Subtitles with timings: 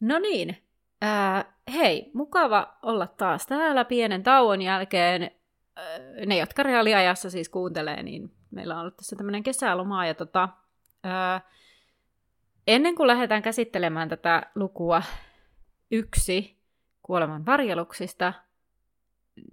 [0.00, 0.56] No niin,
[1.04, 5.22] äh, hei, mukava olla taas täällä pienen tauon jälkeen.
[5.22, 10.06] Äh, ne, jotka reaaliajassa siis kuuntelee, niin meillä on ollut tässä tämmöinen kesäloma.
[10.06, 10.48] Ja tota,
[11.06, 11.42] äh,
[12.66, 15.02] ennen kuin lähdetään käsittelemään tätä lukua
[15.90, 16.56] yksi
[17.02, 18.32] kuoleman varjeluksista,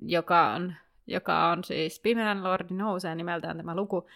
[0.02, 0.76] joka on,
[1.08, 4.08] joka on siis Pimeän Lordi nousee nimeltään tämä luku,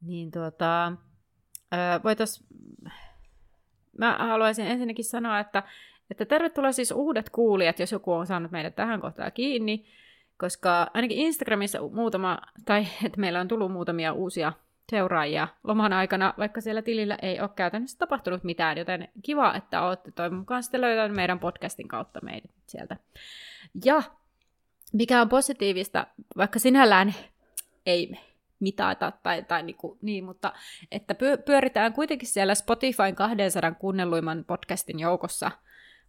[0.00, 0.92] niin tuota,
[2.04, 2.48] voitaisiin
[3.98, 5.62] mä haluaisin ensinnäkin sanoa, että,
[6.10, 9.86] että tervetuloa siis uudet kuulijat, jos joku on saanut meidät tähän kohtaan kiinni,
[10.38, 14.52] koska ainakin Instagramissa muutama, tai että meillä on tullut muutamia uusia
[14.90, 20.10] seuraajia loman aikana, vaikka siellä tilillä ei ole käytännössä tapahtunut mitään, joten kiva, että olette
[20.10, 22.96] toivon mukaan sitten löytäneet meidän podcastin kautta meidät sieltä.
[23.84, 24.02] Ja
[24.92, 27.14] mikä on positiivista, vaikka sinällään
[27.86, 28.12] ei
[28.60, 30.52] mitata tai, tai niin, kuin, niin, mutta
[30.90, 31.14] että
[31.46, 35.50] pyöritään kuitenkin siellä Spotifyn 200 kuunnelluimman podcastin joukossa,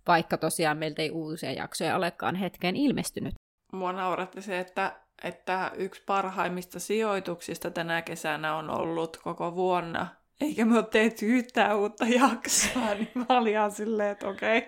[0.07, 3.33] vaikka tosiaan meiltä ei uusia jaksoja olekaan hetkeen ilmestynyt.
[3.71, 10.07] Mua nauratti se, että, että yksi parhaimmista sijoituksista tänä kesänä on ollut koko vuonna.
[10.41, 14.67] Eikä me ole tehty yhtään uutta jaksoa, niin mä olin ihan silleen, että okei.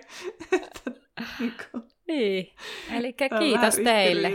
[1.20, 1.82] Okay.
[2.08, 2.52] niin,
[2.92, 4.32] eli kiitos teille.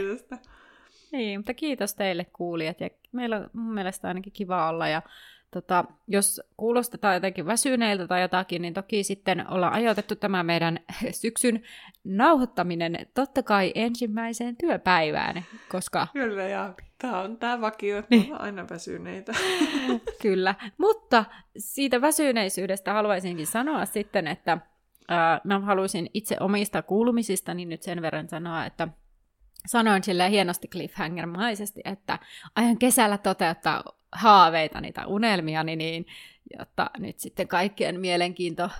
[1.12, 5.02] Niin, mutta kiitos teille kuulijat ja meillä on mun mielestä ainakin kiva olla ja
[5.50, 10.80] tota, jos kuulostetaan jotenkin väsyneiltä tai jotakin, niin toki sitten ollaan ajoitettu tämä meidän
[11.22, 11.62] syksyn
[12.04, 16.06] nauhoittaminen totta kai ensimmäiseen työpäivään, koska...
[16.12, 18.40] Kyllä, ja tämä on tämä vakio, että niin.
[18.40, 19.32] aina väsyneitä.
[20.22, 21.24] Kyllä, mutta
[21.56, 24.52] siitä väsyneisyydestä haluaisinkin sanoa sitten, että
[25.10, 28.88] äh, mä haluaisin itse omista kuulumisista niin nyt sen verran sanoa, että
[29.66, 32.18] sanoin sille hienosti cliffhanger-maisesti, että
[32.56, 36.06] aion kesällä toteuttaa haaveitani tai unelmiani, niin,
[36.58, 38.70] jotta nyt sitten kaikkien mielenkiinto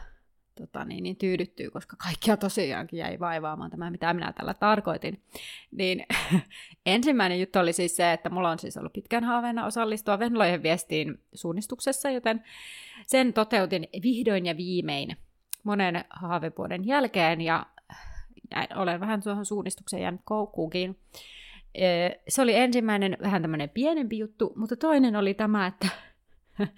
[0.60, 5.22] tota, niin, niin tyydyttyy, koska kaikkia tosiaankin jäi vaivaamaan tämä, mitä minä tällä tarkoitin.
[5.70, 6.06] Niin
[6.86, 11.20] ensimmäinen juttu oli siis se, että mulla on siis ollut pitkän haaveena osallistua Venlojen viestiin
[11.34, 12.44] suunnistuksessa, joten
[13.06, 15.16] sen toteutin vihdoin ja viimein
[15.62, 17.66] monen haavevuoden jälkeen, ja
[18.76, 20.98] olen vähän tuohon suunnistukseen jäänyt koukkuukin.
[22.28, 25.88] Se oli ensimmäinen vähän tämmöinen pienempi juttu, mutta toinen oli tämä, että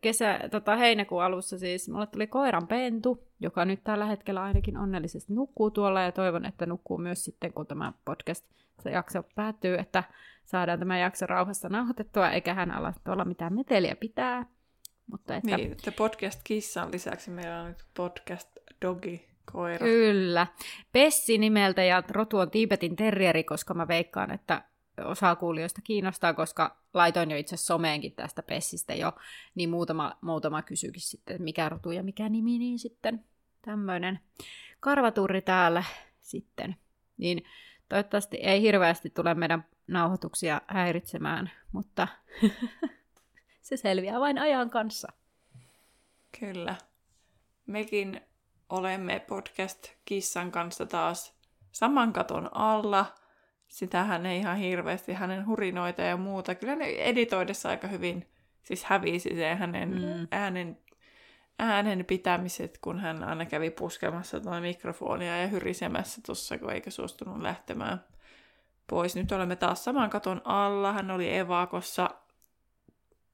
[0.00, 5.32] kesä, tota, heinäkuun alussa siis mulle tuli koiran pentu, joka nyt tällä hetkellä ainakin onnellisesti
[5.32, 8.44] nukkuu tuolla ja toivon, että nukkuu myös sitten, kun tämä podcast
[8.82, 10.04] se jakso päättyy, että
[10.44, 14.46] saadaan tämä jakso rauhassa nauhoitettua, eikä hän ala tuolla mitään meteliä pitää.
[15.10, 15.56] Mutta että...
[15.56, 18.50] Niin, että podcast kissan lisäksi meillä on nyt podcast
[18.82, 19.86] dogi koira.
[19.86, 20.46] Kyllä.
[20.92, 24.62] Pessi nimeltä ja rotu on Tiibetin terrieri, koska mä veikkaan, että
[25.04, 29.12] osa kuulijoista kiinnostaa, koska laitoin jo itse someenkin tästä Pessistä jo,
[29.54, 33.24] niin muutama, muutama kysyikin sitten, mikä rotu ja mikä nimi, niin sitten
[33.62, 34.20] tämmöinen
[34.80, 35.84] karvaturri täällä
[36.20, 36.76] sitten.
[37.16, 37.44] Niin
[37.88, 42.08] toivottavasti ei hirveästi tule meidän nauhoituksia häiritsemään, mutta
[43.62, 45.12] se selviää vain ajan kanssa.
[46.40, 46.74] Kyllä.
[47.66, 48.20] Mekin
[48.68, 51.36] olemme podcast-kissan kanssa taas
[51.72, 53.14] saman katon alla.
[53.68, 56.54] Sitähän ei ihan hirveästi hänen hurinoita ja muuta.
[56.54, 58.26] Kyllä ne editoidessa aika hyvin
[58.66, 60.28] siis hävisi se hänen mm.
[60.30, 60.78] äänen,
[61.58, 67.42] äänen pitämiset, kun hän aina kävi puskemassa tuota mikrofonia ja hyrisemässä tuossa, kun eikä suostunut
[67.42, 68.04] lähtemään
[68.86, 69.16] pois.
[69.16, 70.92] Nyt olemme taas saman katon alla.
[70.92, 72.10] Hän oli evakossa,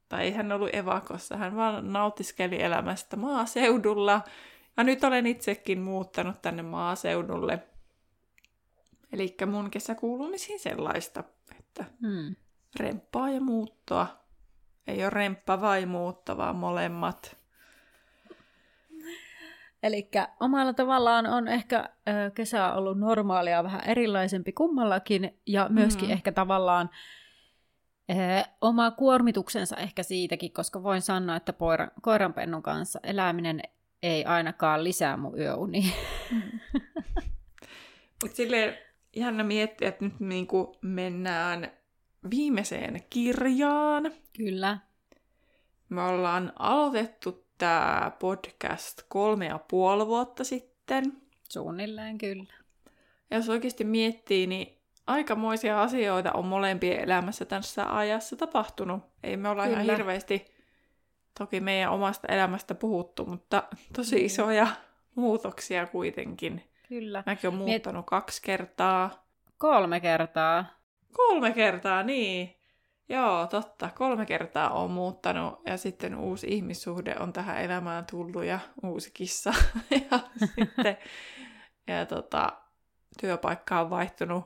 [0.08, 4.20] tai ei hän ollut evakossa, hän vaan nautiskeli elämästä maaseudulla
[4.76, 7.62] ja nyt olen itsekin muuttanut tänne maaseudulle.
[9.12, 11.24] Eli mun kesäkuulumisiin sellaista,
[11.58, 12.36] että hmm.
[12.76, 14.22] remppaa ja muuttoa.
[14.86, 17.36] Ei ole remppa vai muutto, vaan molemmat.
[19.82, 20.10] Eli
[20.40, 26.12] omalla tavallaan on ehkä ö, kesä ollut normaalia vähän erilaisempi kummallakin, ja myöskin mm-hmm.
[26.12, 26.90] ehkä tavallaan
[28.10, 28.14] ö,
[28.60, 33.62] oma kuormituksensa ehkä siitäkin, koska voin sanoa, että poira, koiranpennun kanssa eläminen
[34.02, 35.84] ei ainakaan lisää mun yöuni.
[36.32, 36.42] Mm.
[38.22, 38.78] Mutta silleen
[39.16, 41.70] jännä miettiä, että nyt niinku mennään
[42.30, 44.12] viimeiseen kirjaan.
[44.36, 44.78] Kyllä.
[45.88, 51.04] Me ollaan aloitettu tämä podcast kolme ja puoli vuotta sitten.
[51.48, 52.54] Suunnilleen kyllä.
[53.30, 59.02] Ja jos oikeasti miettii, niin aikamoisia asioita on molempien elämässä tässä ajassa tapahtunut.
[59.22, 59.80] Ei me olla Kyllä.
[59.80, 60.44] ihan hirveästi
[61.38, 63.62] toki meidän omasta elämästä puhuttu, mutta
[63.96, 64.24] tosi mm.
[64.24, 64.66] isoja
[65.14, 66.62] muutoksia kuitenkin.
[66.88, 67.22] Kyllä.
[67.26, 68.06] Mäkin olen muuttanut Miet...
[68.06, 69.26] kaksi kertaa.
[69.58, 70.64] Kolme kertaa.
[71.12, 72.56] Kolme kertaa, niin.
[73.08, 73.90] Joo, totta.
[73.94, 79.54] Kolme kertaa on muuttanut ja sitten uusi ihmissuhde on tähän elämään tullut ja uusi kissa.
[80.10, 80.96] ja sitten
[81.86, 82.52] ja tota,
[83.20, 84.44] työpaikka on vaihtunut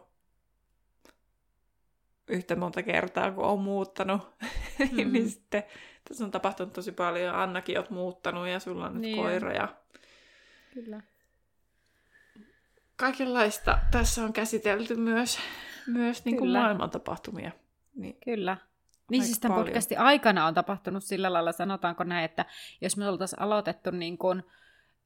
[2.28, 4.22] yhtä monta kertaa, kun on muuttanut.
[4.92, 5.12] Mm.
[5.12, 5.62] niin sitten
[6.08, 7.34] tässä on tapahtunut tosi paljon.
[7.34, 9.52] Annakin oot muuttanut ja sulla on nyt niin koira.
[9.52, 9.68] Ja...
[10.74, 11.00] Kyllä.
[12.96, 15.38] Kaikenlaista tässä on käsitelty myös,
[15.86, 17.50] myös niin kuin maailman tapahtumia.
[17.94, 18.16] Niin.
[18.24, 18.56] Kyllä.
[19.10, 22.44] Niin siis tämän podcastin aikana on tapahtunut sillä lailla, sanotaanko näin, että
[22.80, 24.42] jos me oltaisiin aloitettu niin kuin,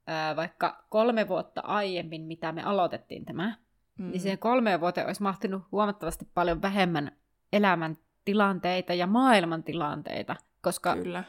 [0.07, 3.57] ää, vaikka kolme vuotta aiemmin, mitä me aloitettiin tämä,
[4.01, 4.11] mm.
[4.11, 7.13] niin siihen kolmeen vuoteen olisi mahtunut huomattavasti paljon vähemmän
[7.53, 11.25] elämän tilanteita ja maailman tilanteita, koska Kyllä.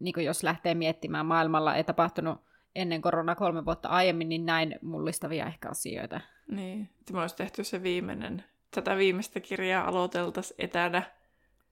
[0.00, 2.40] Niin kuin jos lähtee miettimään maailmalla, ei tapahtunut
[2.74, 6.20] ennen korona kolme vuotta aiemmin, niin näin mullistavia ehkä asioita.
[6.50, 8.44] Niin, että me olisi tehty se viimeinen,
[8.74, 11.02] tätä viimeistä kirjaa aloiteltaisiin etänä.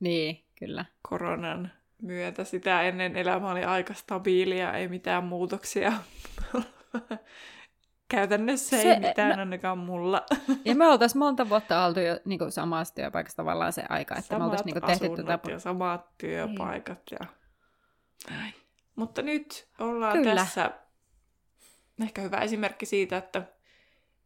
[0.01, 0.85] Niin, kyllä.
[1.03, 1.73] Koronan
[2.03, 2.45] myötä.
[2.45, 5.93] Sitä ennen elämä oli aika stabiilia, ei mitään muutoksia.
[8.11, 10.27] Käytännössä se, ei mitään no, ainakaan mulla.
[10.65, 14.29] Ja me oltaisiin monta vuotta oltu jo niin kuin samassa työpaikassa tavallaan se aika, että
[14.29, 15.51] samat me oltaisiin niin tehty tätä...
[15.51, 17.19] ja samat työpaikat niin.
[17.21, 17.27] ja
[18.31, 18.55] näin.
[18.97, 20.35] Mutta nyt ollaan Kyllä.
[20.35, 20.71] tässä
[22.03, 23.43] ehkä hyvä esimerkki siitä, että,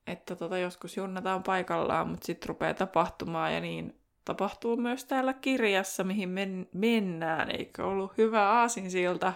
[0.06, 6.04] että tota, joskus junnataan paikallaan, mutta sitten rupeaa tapahtumaan ja niin tapahtuu myös täällä kirjassa,
[6.04, 7.50] mihin men- mennään.
[7.50, 9.32] Eikö ollut hyvä aasinsilta?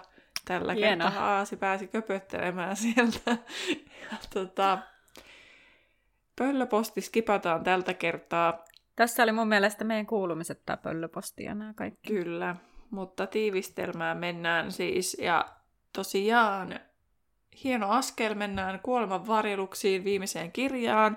[0.49, 1.05] Tällä Hieno.
[1.05, 3.31] kertaa Aasi pääsi köpöttelemään sieltä.
[4.11, 4.79] Ja, tota,
[6.37, 8.65] pöllöposti skipataan tältä kertaa.
[8.97, 12.09] Tässä oli mun mielestä meidän kuulumiset tämä pöllöposti ja nämä kaikki.
[12.15, 12.57] Kyllä,
[12.91, 15.17] mutta tiivistelmään mennään siis.
[15.21, 15.49] Ja
[15.93, 16.81] tosiaan
[17.65, 21.17] hieno askel, mennään kuoleman varjeluksiin viimeiseen kirjaan.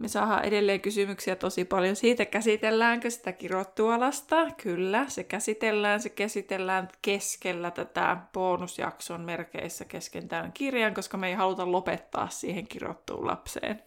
[0.00, 4.36] Me saadaan edelleen kysymyksiä tosi paljon siitä, käsitelläänkö sitä kirottualasta.
[4.62, 6.00] Kyllä, se käsitellään.
[6.00, 12.66] Se käsitellään keskellä tätä bonusjakson merkeissä kesken tämän kirjan, koska me ei haluta lopettaa siihen
[12.66, 13.82] kirottuun lapseen.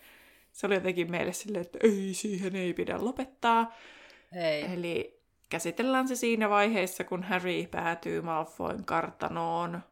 [0.51, 3.75] Se oli jotenkin meille silleen, että ei, siihen ei pidä lopettaa.
[4.35, 4.73] Ei.
[4.73, 5.19] Eli
[5.49, 9.83] käsitellään se siinä vaiheessa, kun Harry päätyy Malfoyn kartanoon,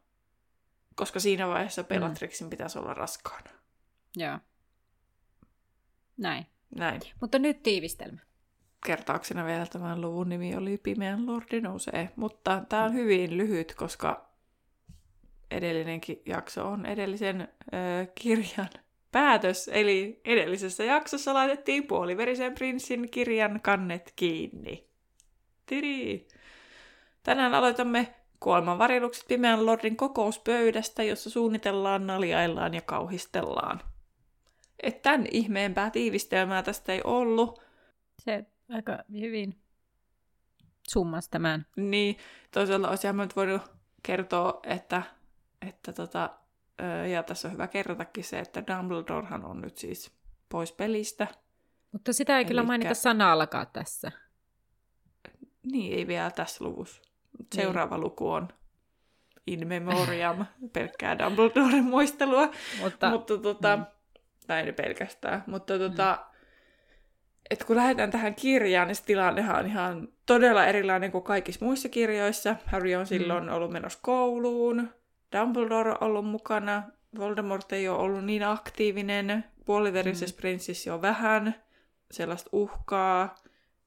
[0.94, 2.50] koska siinä vaiheessa Bellatrixin mm.
[2.50, 3.50] pitäisi olla raskaana.
[4.16, 4.38] Joo.
[6.22, 6.46] Näin.
[6.74, 7.00] Näin.
[7.20, 8.20] Mutta nyt tiivistelmä.
[8.86, 14.28] Kertauksena vielä tämän luvun nimi oli Pimeän Lordi nousee, mutta tämä on hyvin lyhyt, koska
[15.50, 17.76] edellinenkin jakso on edellisen ö,
[18.14, 18.68] kirjan
[19.12, 24.86] päätös, eli edellisessä jaksossa laitettiin puoliverisen prinssin kirjan kannet kiinni.
[25.66, 26.28] Tiri!
[27.22, 33.80] Tänään aloitamme kuoleman varjelukset pimeän lordin kokouspöydästä, jossa suunnitellaan, naljaillaan ja kauhistellaan
[34.82, 37.62] että tämän ihmeempää tiivistelmää tästä ei ollut.
[38.18, 39.62] Se aika hyvin
[40.88, 41.66] summas tämän.
[41.76, 42.16] Niin,
[42.50, 43.62] toisaalta olisi nyt voinut
[44.02, 45.02] kertoa, että,
[45.68, 46.30] että tota,
[47.12, 50.12] ja tässä on hyvä kertotakin se, että Dumbledorehan on nyt siis
[50.48, 51.26] pois pelistä.
[51.92, 52.48] Mutta sitä ei Elikkä...
[52.48, 54.12] kyllä mainita sanallakaan tässä.
[55.62, 57.02] Niin, ei vielä tässä luvussa.
[57.54, 58.04] Seuraava niin.
[58.04, 58.48] luku on
[59.46, 62.50] in memoriam, pelkkää Dumbledoren muistelua.
[62.80, 63.86] Mutta, Mutta tota, mm
[64.48, 65.44] näin pelkästään.
[65.46, 66.38] Mutta tota, mm.
[67.50, 71.88] että kun lähdetään tähän kirjaan, niin se tilannehan on ihan todella erilainen kuin kaikissa muissa
[71.88, 72.56] kirjoissa.
[72.66, 73.52] Harry on silloin mm.
[73.52, 74.90] ollut menossa kouluun,
[75.38, 76.82] Dumbledore on ollut mukana,
[77.18, 80.40] Voldemort ei ole ollut niin aktiivinen, puoliverisessä mm.
[80.40, 81.54] prinssissä on vähän
[82.10, 83.34] sellaista uhkaa,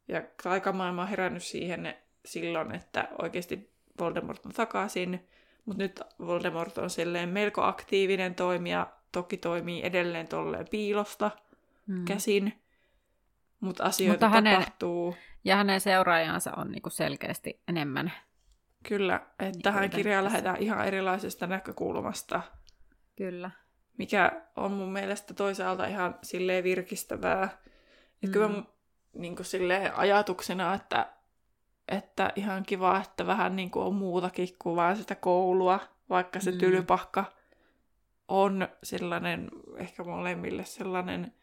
[0.08, 1.96] ja taikamaailma on herännyt siihen
[2.26, 3.70] silloin, että oikeasti
[4.00, 5.28] Voldemort on takaisin,
[5.66, 11.32] mutta nyt Voldemort on silleen melko aktiivinen toimija toki toimii edelleen tolleen piilosta
[11.88, 12.06] mm.
[12.06, 12.62] käsin,
[13.60, 15.16] mutta asioita mutta hänen, tapahtuu.
[15.44, 18.12] Ja hänen seuraajansa on niinku selkeästi enemmän.
[18.88, 22.42] Kyllä, että niin tähän kirjaan lähdetään ihan erilaisesta näkökulmasta.
[23.16, 23.52] Kyllä.
[23.98, 27.58] Mikä on mun mielestä toisaalta ihan silleen virkistävää.
[28.22, 28.32] Mm.
[28.32, 28.64] kyllä
[29.14, 31.14] niin kuin silleen ajatuksena, että,
[31.88, 35.80] että ihan kiva, että vähän niin kuin on muutakin kuin vaan sitä koulua,
[36.10, 36.58] vaikka se mm.
[36.58, 37.26] tylypahka
[38.28, 41.34] on sellainen, ehkä molemmille sellainen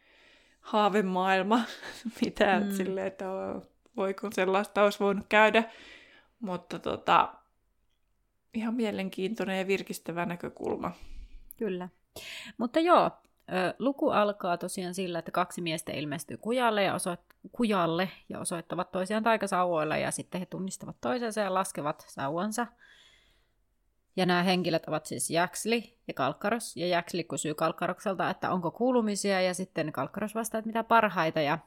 [0.60, 1.60] haavemaailma,
[2.24, 2.70] mitä mm.
[2.70, 3.24] silleen, että
[3.96, 5.64] voi kun sellaista olisi voinut käydä.
[6.40, 7.34] Mutta tota,
[8.54, 10.92] ihan mielenkiintoinen ja virkistävä näkökulma.
[11.56, 11.88] Kyllä.
[12.58, 13.10] Mutta joo,
[13.78, 19.22] luku alkaa tosiaan sillä, että kaksi miestä ilmestyy kujalle ja, osoit- kujalle ja osoittavat toisiaan
[19.22, 22.66] taikasauvoilla ja sitten he tunnistavat toisensa ja laskevat sauvansa.
[24.16, 26.76] Ja nämä henkilöt ovat siis Jaksli ja Kalkkaros.
[26.76, 31.40] Ja Jaksli kysyy Kalkkarokselta, että onko kuulumisia, ja sitten Kalkkaros vastaa, että mitä parhaita.
[31.40, 31.58] Ja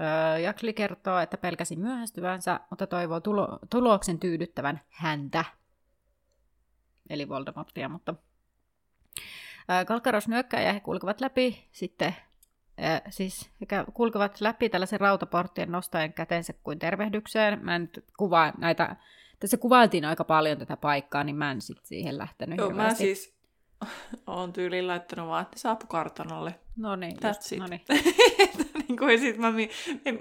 [0.00, 5.44] öö, Jaksli kertoo, että pelkäsi myöhästyvänsä, mutta toivoo tulo- tuloksen tyydyttävän häntä.
[7.10, 8.14] Eli Voldemortia, mutta
[9.86, 12.16] Kalkkaros nyökkää ja he kulkevat läpi sitten
[12.84, 13.50] äh, siis
[13.94, 17.64] kulkevat läpi tällaisen rautaporttien nostaen kätensä kuin tervehdykseen.
[17.64, 18.96] Mä nyt kuvaan näitä,
[19.40, 23.34] tässä kuvailtiin aika paljon tätä paikkaa, niin mä en sitten siihen lähtenyt Joo, mä siis
[24.26, 26.54] oon tyyliin laittanut vaan, että saapu kartanolle.
[26.76, 27.80] No niin, That's No niin.
[28.88, 29.52] niin kuin sit mä,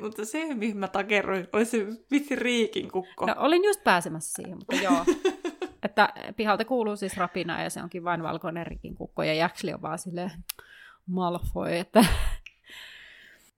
[0.01, 3.25] mutta se, mihin mä takerroin, oli se vitsi riikin kukko.
[3.25, 5.05] No olin just pääsemässä siihen, mutta joo.
[5.83, 9.81] Että pihalta kuuluu siis rapina ja se onkin vain valkoinen rikin kukko ja Jaksli on
[9.81, 10.31] vaan silleen
[11.05, 12.05] Malfoy, että...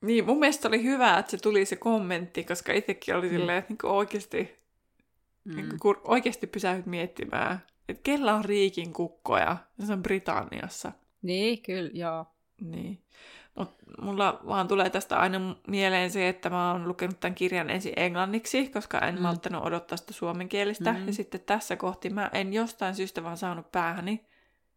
[0.01, 3.36] Niin, mun mielestä oli hyvä, että se tuli se kommentti, koska itsekin oli mm.
[3.36, 4.61] silleen, että niinku oikeasti,
[5.43, 5.55] mm.
[5.55, 10.91] niinku, oikeasti pysähyt miettimään, että kellä on riikin kukkoja, se on Britanniassa.
[11.21, 12.25] Niin, kyllä, joo.
[12.62, 13.03] Niin.
[13.55, 17.93] Mut mulla vaan tulee tästä aina mieleen se, että mä oon lukenut tämän kirjan ensin
[17.95, 19.21] englanniksi, koska en mm.
[19.21, 20.93] malttanut odottaa sitä suomenkielistä.
[20.93, 21.07] Mm.
[21.07, 24.25] Ja sitten tässä kohti mä en jostain syystä vaan saanut päähäni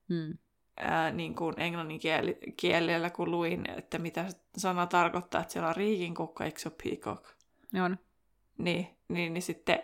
[0.08, 0.38] mm.
[0.76, 5.76] ää, niin kuin englannin kieli, kielellä, kun luin, että mitä sana tarkoittaa, että siellä on
[5.76, 7.24] riikinkukka, eikö se ole peacock?
[7.84, 7.98] On.
[8.58, 9.78] Niin, niin, niin sitten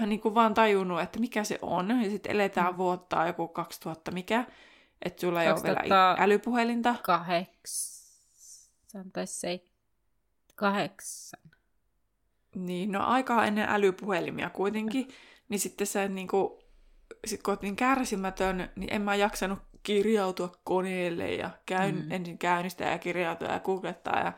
[0.00, 2.02] mä niin kuin vaan tajunnut, että mikä se on.
[2.02, 2.78] Ja sitten eletään mm.
[2.78, 4.44] vuotta joku 2000 mikä,
[5.02, 6.94] että sulla ei ole vielä älypuhelinta.
[7.02, 9.64] Kahdeksan tai se
[10.54, 11.40] kahdeksan.
[12.54, 15.08] Niin, no aikaa ennen älypuhelimia kuitenkin,
[15.48, 16.62] niin sitten se niin kuin,
[17.26, 22.12] sit kun niin kärsimätön, niin en mä jaksanut kirjautua koneelle ja käyn, mm.
[22.12, 24.32] ensin käynnistää ja kirjautua ja googlettaa ja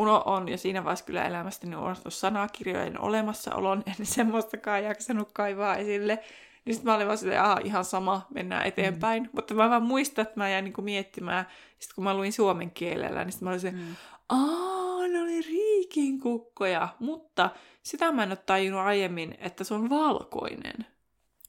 [0.00, 6.18] uno on jo siinä vaiheessa kyllä elämästäni unohtunut sanakirjojen olemassaolon, en semmoistakaan jaksanut kaivaa esille.
[6.64, 9.22] Niin sitten mä olin vaan silleen, aha, ihan sama, mennään eteenpäin.
[9.22, 9.28] Mm.
[9.32, 11.46] Mutta mä vaan muistan, että mä jäin niinku miettimään,
[11.78, 13.96] sitten kun mä luin suomen kielellä, niin sitten mä olin se, mm.
[14.28, 16.88] aa, ne oli riikin kukkoja.
[16.98, 17.50] Mutta
[17.82, 20.86] sitä mä en ole tajunnut aiemmin, että se on valkoinen.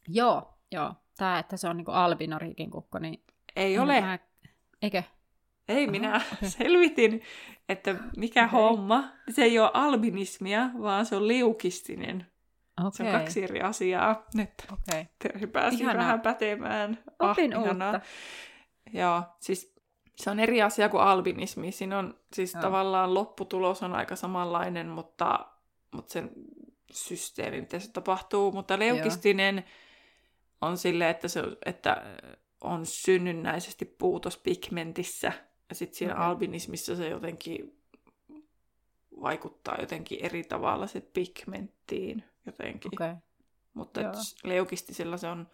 [0.08, 0.94] Joo, joo.
[1.18, 3.24] Tämä, että se on niinku albino riikin kukko, niin...
[3.56, 4.02] Ei ole.
[4.02, 4.20] Mä...
[4.82, 5.04] Eikö?
[5.72, 6.50] Ei, Aha, minä okay.
[6.50, 7.22] selvitin,
[7.70, 8.60] että mikä okay.
[8.60, 9.04] homma.
[9.30, 12.28] Se ei ole albinismia, vaan se on liukistinen.
[12.80, 12.92] Okay.
[12.92, 14.26] Se on kaksi eri asiaa.
[14.34, 15.06] Nyt okay.
[15.20, 15.98] Terhi pääsi ihanaa.
[15.98, 17.00] vähän pätemään.
[17.20, 18.02] Opin ah, uutta.
[18.94, 19.76] Joo, siis
[20.16, 21.72] se on eri asia kuin albinismi.
[21.72, 22.62] Siinä on siis Joo.
[22.62, 25.46] tavallaan lopputulos on aika samanlainen, mutta,
[25.92, 26.32] mutta sen
[26.92, 28.52] systeemi, miten se tapahtuu.
[28.52, 29.66] Mutta leukistinen Joo.
[30.62, 32.04] on sille, että, se, että
[32.62, 35.32] on synnynnäisesti puutos pigmentissä.
[35.72, 36.26] Ja sitten siinä okay.
[36.26, 37.78] albinismissa se jotenkin
[39.22, 42.92] vaikuttaa jotenkin eri tavalla se pigmenttiin jotenkin.
[42.94, 43.16] Okay.
[43.74, 44.02] Mutta
[44.44, 45.48] leukistisilla se on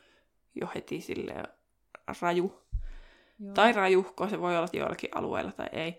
[0.55, 1.43] jo heti sille
[2.21, 2.61] raju.
[3.39, 3.53] Joo.
[3.53, 5.97] Tai rajuhko, se voi olla joillakin alueilla tai ei.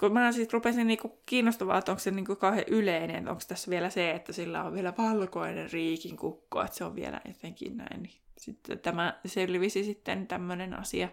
[0.00, 3.90] Kun mä siis rupesin niinku kiinnostavaa, että onko se niinku kauhean yleinen, onko tässä vielä
[3.90, 8.10] se, että sillä on vielä valkoinen riikin kukko, että se on vielä jotenkin näin.
[8.38, 11.08] Sitten tämä selvisi sitten tämmöinen asia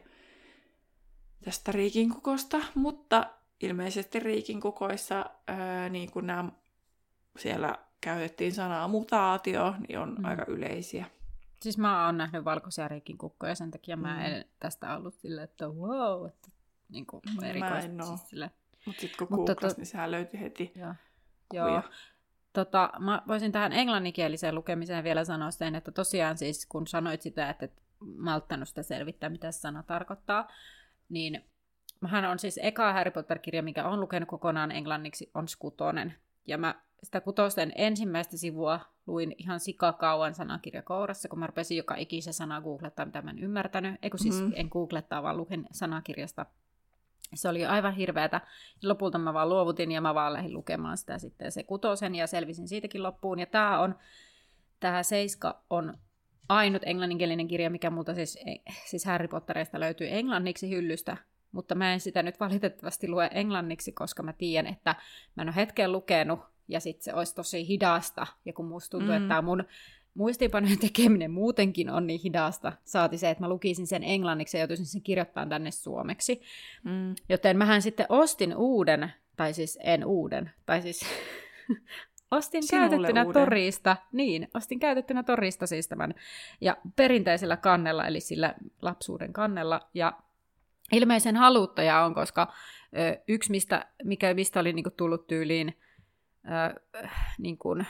[1.46, 3.26] tästä riikinkukosta, mutta
[3.62, 6.52] ilmeisesti riikinkukoissa, ää, niin kuin nämä
[7.38, 10.26] siellä käytettiin sanaa mutaatio, niin on mm.
[10.26, 11.06] aika yleisiä.
[11.62, 14.26] Siis mä oon nähnyt valkoisia riikinkukkoja, sen takia mä mm.
[14.26, 16.50] en tästä ollut silleen, että wow, että
[16.90, 17.92] niin kuin erikoista.
[17.92, 18.52] Mä siis
[18.86, 19.80] Mutta sitten kun Mutta googlas, to...
[19.80, 20.94] niin sehän löytyi heti Joo.
[21.54, 21.82] Joo.
[22.54, 27.50] Tota, mä voisin tähän englanninkieliseen lukemiseen vielä sanoa sen, että tosiaan siis kun sanoit sitä,
[27.50, 27.82] että et
[28.18, 30.48] malttanut sitä selvittää, mitä se sana tarkoittaa,
[31.10, 31.46] niin
[32.02, 36.16] mähän on siis eka Harry Potter-kirja, mikä on lukenut kokonaan englanniksi, on Skutonen.
[36.48, 42.34] Ja mä sitä kutosten ensimmäistä sivua luin ihan sikakauan sanakirjakourassa, kun mä rupesin joka ikisen
[42.34, 43.96] sana googlettaa, mitä mä en ymmärtänyt.
[44.02, 44.52] Eikö siis mm.
[44.56, 46.46] en googlettaa, vaan luken sanakirjasta.
[47.34, 48.42] Se oli aivan hirveätä.
[48.84, 52.68] Lopulta mä vaan luovutin ja mä vaan lähdin lukemaan sitä sitten se kutosen ja selvisin
[52.68, 53.40] siitäkin loppuun.
[53.40, 53.96] Ja tää on,
[54.80, 55.98] tää Seiska on
[56.50, 58.38] ainut englanninkielinen kirja, mikä multa siis,
[58.86, 61.18] siis Harry Potterista löytyy englanniksi hyllystä,
[61.52, 64.96] mutta mä en sitä nyt valitettavasti lue englanniksi, koska mä tiedän, että
[65.36, 68.28] mä en ole hetken lukenut ja sitten se olisi tosi hidasta.
[68.46, 69.22] Ja kun musta tuntuu, mm.
[69.22, 69.64] että mun
[70.14, 74.86] muistiinpanojen tekeminen muutenkin on niin hidasta, saati se, että mä lukisin sen englanniksi ja joutuisin
[74.86, 76.42] sen kirjoittamaan tänne suomeksi.
[76.84, 77.16] Mm.
[77.30, 81.02] Joten mähän sitten ostin uuden, tai siis en uuden, tai siis
[82.32, 83.34] Ostin Sinulle käytettynä uuden.
[83.34, 86.16] torista, niin, ostin käytettynä torista siis tämän,
[86.62, 90.14] ja perinteisellä kannella, eli sillä lapsuuden kannella, ja
[90.92, 92.54] ilmeisen haluttaja on, koska
[92.98, 95.78] ö, yksi, mistä, mikä, mistä oli niinku tullut tyyliin,
[96.46, 96.82] ö,
[97.38, 97.86] niin kuin,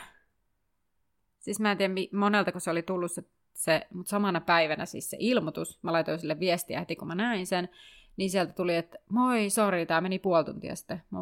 [1.38, 4.86] siis mä en tiedä mi- monelta, kun se oli tullut se, se mutta samana päivänä
[4.86, 7.68] siis se ilmoitus, mä laitoin sille viestiä heti, kun mä näin sen,
[8.16, 11.02] niin sieltä tuli, että moi, sori, tämä meni puoli tuntia sitten.
[11.10, 11.18] Mä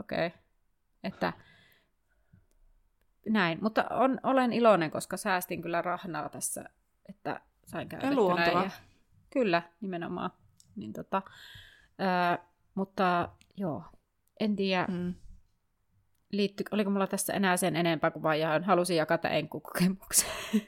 [0.00, 0.30] okei, okay.
[1.04, 1.32] että
[3.28, 6.64] näin, mutta on, olen iloinen, koska säästin kyllä rahnaa tässä,
[7.08, 8.20] että sain käytettynä.
[8.20, 8.70] luonteva.
[9.30, 10.30] kyllä, nimenomaan.
[10.76, 11.22] Niin tota,
[11.98, 12.38] ää,
[12.74, 13.82] mutta joo,
[14.40, 15.14] en tiedä, Mm.
[16.32, 20.30] liitty, oliko mulla tässä enää sen enempää kuin vaan jaoin, halusin jakaa tämän enkukokemuksen.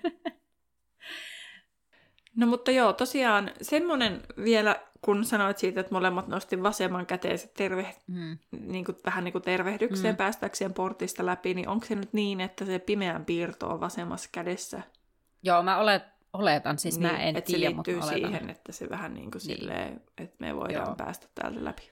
[2.36, 7.94] No mutta joo, tosiaan semmoinen vielä, kun sanoit siitä, että molemmat nosti vasemman käteensä terve,
[8.06, 8.38] mm.
[8.60, 10.16] niin kuin, vähän niin kuin tervehdykseen Mm.
[10.18, 14.82] päästäkseen portista läpi, niin onko se nyt niin, että se pimeän piirto on vasemmassa kädessä?
[15.42, 16.02] Joo, mä olet,
[16.32, 18.30] oletan, siis niin, mä en että tiedä, se mutta liittyy oletan.
[18.30, 19.58] siihen, että se vähän niin kuin Niin.
[19.58, 20.94] silleen, että me voidaan Joo.
[20.96, 21.90] päästä täältä läpi.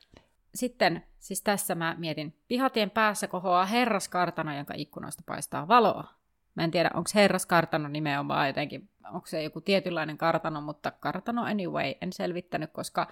[0.54, 6.04] Sitten, siis tässä mä mietin, pihatien päässä kohoaa herraskartano, jonka ikkunoista paistaa valoa.
[6.56, 11.94] Mä en tiedä, onko herraskartano nimenomaan jotenkin, onko se joku tietynlainen kartano, mutta kartano anyway,
[12.00, 13.08] en selvittänyt, koska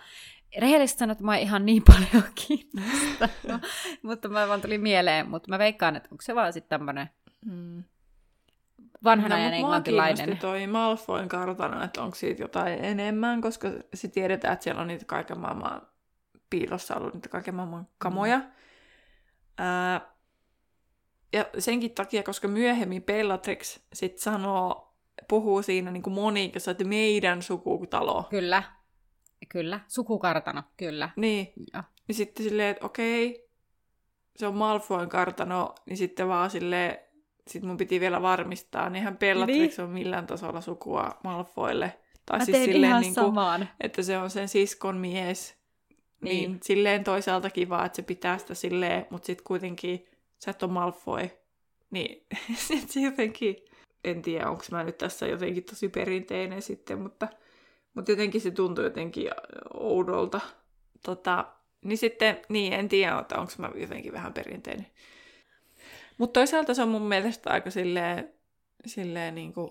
[0.58, 3.60] rehellisesti sanoen, että mä ihan niin paljon kiinnostaa,
[4.02, 7.08] mutta mä vaan tuli mieleen, mutta mä veikkaan, että onko se vaan sitten tämmönen
[7.44, 7.84] Mm.
[9.04, 10.38] vanhan No, ajan englantilainen.
[10.38, 15.04] toi Malfoyn kartano, että onko siitä jotain enemmän, koska se tiedetään, että siellä on niitä
[15.04, 15.82] kaiken maailman
[16.50, 18.38] piilossa ollut niitä kaiken maailman kamoja.
[18.38, 18.44] Mm.
[19.58, 20.13] Ää,
[21.34, 24.94] ja senkin takia, koska myöhemmin Bellatrix sit sanoo,
[25.28, 28.24] puhuu siinä niin kuin Monikassa, että meidän sukutalo.
[28.30, 28.62] Kyllä,
[29.48, 31.10] kyllä, sukukartano, kyllä.
[31.16, 31.82] Niin, Joo.
[32.08, 33.48] niin sitten silleen, että okei,
[34.36, 36.98] se on Malfoyn kartano, niin sitten vaan silleen,
[37.48, 39.84] sit mun piti vielä varmistaa, niin eihän Bellatrix Niin.
[39.84, 41.98] on millään tasolla sukua Malfoille.
[42.26, 43.68] Tai Mä siis silleen, ihan niin kuin, samaan.
[43.80, 45.56] että se on sen siskon mies.
[45.88, 45.98] Niin.
[46.20, 46.50] Niin.
[46.50, 50.06] niin silleen toisaalta kiva, että se pitää sitä silleen, mutta sitten kuitenkin
[50.44, 51.28] sä et ole Malfoy.
[51.90, 52.26] Niin
[52.66, 53.56] sit se jotenkin,
[54.04, 57.28] en tiedä, onko mä nyt tässä jotenkin tosi perinteinen sitten, mutta,
[57.94, 59.30] mutta jotenkin se tuntuu jotenkin
[59.74, 60.40] oudolta.
[61.04, 61.46] Tota,
[61.84, 64.86] niin sitten, niin en tiedä, että onko mä jotenkin vähän perinteinen.
[66.18, 68.34] Mutta toisaalta se on mun mielestä aika silleen,
[68.86, 69.70] silleen niin kuin,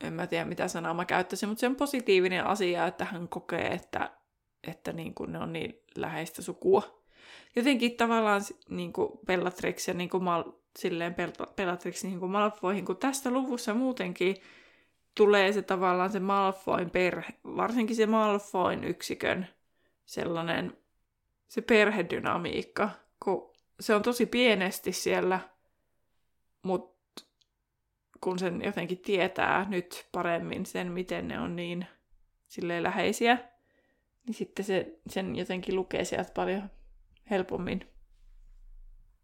[0.00, 3.66] en mä tiedä mitä sanaa mä käyttäisin, mutta se on positiivinen asia, että hän kokee,
[3.66, 4.10] että,
[4.68, 7.05] että niin kuin ne on niin läheistä sukua.
[7.56, 10.44] Jotenkin tavallaan niin kuin Bellatrix ja niin kuin Mal,
[10.78, 14.36] silleen Bel- Bellatrix niin kuin Malfoihin, kun tästä luvussa muutenkin
[15.14, 19.46] tulee se tavallaan se Malfoin perhe, varsinkin se Malfoin yksikön
[20.04, 20.76] sellainen
[21.48, 22.90] se perhedynamiikka,
[23.24, 25.40] kun se on tosi pienesti siellä,
[26.62, 27.24] mutta
[28.20, 31.86] kun sen jotenkin tietää nyt paremmin sen, miten ne on niin
[32.48, 33.38] silleen läheisiä,
[34.26, 36.70] niin sitten se, sen jotenkin lukee sieltä paljon
[37.30, 37.80] helpommin.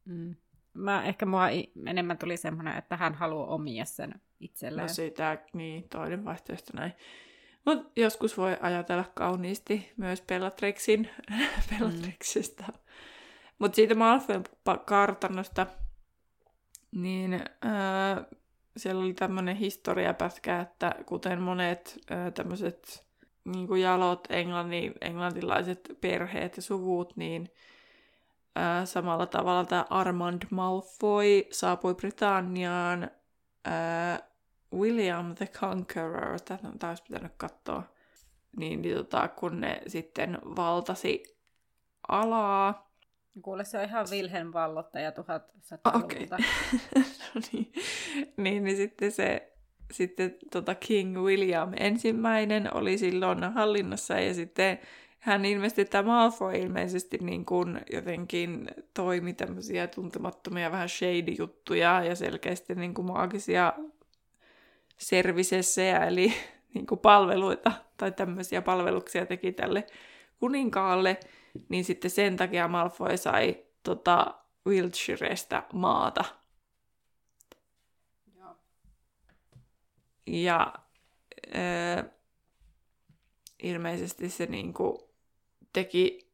[0.05, 0.37] Mm.
[0.75, 1.49] Mä, ehkä mua
[1.87, 4.87] enemmän tuli semmoinen, että hän haluaa omia sen itselleen.
[4.87, 6.93] No sitä, niin toinen vaihtoehto näin.
[7.65, 11.11] Mutta joskus voi ajatella kauniisti myös Bellatrixin,
[11.71, 12.65] Bellatrixista.
[12.69, 12.79] Mm.
[13.59, 14.45] Mutta siitä Malfoyn
[14.85, 15.67] kartanosta,
[16.93, 18.25] niin öö,
[18.77, 23.07] siellä oli tämmöinen historiapätkä, että kuten monet öö, tämmöiset
[23.45, 27.49] niin jalot englannin, englantilaiset perheet ja suvut, niin
[28.59, 33.11] öö, samalla tavalla tämä Armand Malfoy saapui Britanniaan
[33.67, 33.73] öö,
[34.75, 37.83] William the Conqueror, tätä on taas pitänyt katsoa,
[38.57, 41.23] niin, niin tota, kun ne sitten valtasi
[42.09, 42.93] alaa,
[43.43, 46.05] Kuule, se on ihan Wilhelm vallottaja 1100-luvulta.
[46.05, 46.29] Okei.
[47.35, 47.73] no niin,
[48.37, 49.53] niin, niin sitten se
[49.93, 54.79] sitten tota King William ensimmäinen oli silloin hallinnassa ja sitten
[55.23, 62.75] hän ilmeisesti tämä Malfoy ilmeisesti niin kuin jotenkin toimi tämmöisiä tuntemattomia vähän shady-juttuja ja selkeästi
[62.75, 63.73] niin kuin maagisia
[64.99, 66.33] servisessejä, eli
[66.75, 69.87] niin kuin palveluita tai tämmöisiä palveluksia teki tälle
[70.39, 71.21] kuninkaalle,
[71.69, 74.35] niin sitten sen takia Malfoy sai tota,
[74.67, 76.25] Wiltshirestä maata.
[78.37, 78.57] Joo.
[80.27, 80.73] Ja
[81.57, 82.05] äh,
[83.63, 85.12] ilmeisesti se niinku
[85.73, 86.33] teki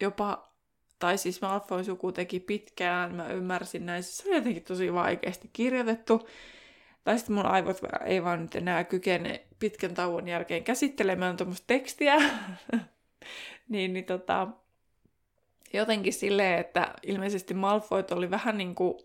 [0.00, 0.52] jopa,
[0.98, 6.28] tai siis Malfoyn suku teki pitkään, mä ymmärsin näin, se on jotenkin tosi vaikeasti kirjoitettu.
[7.04, 12.16] Tai sitten mun aivot ei vaan nyt enää kykene pitkän tauon jälkeen käsittelemään tuommoista tekstiä.
[13.68, 14.48] niin, niin tota,
[15.72, 18.98] jotenkin silleen, että ilmeisesti Malfoyt oli vähän niin kuin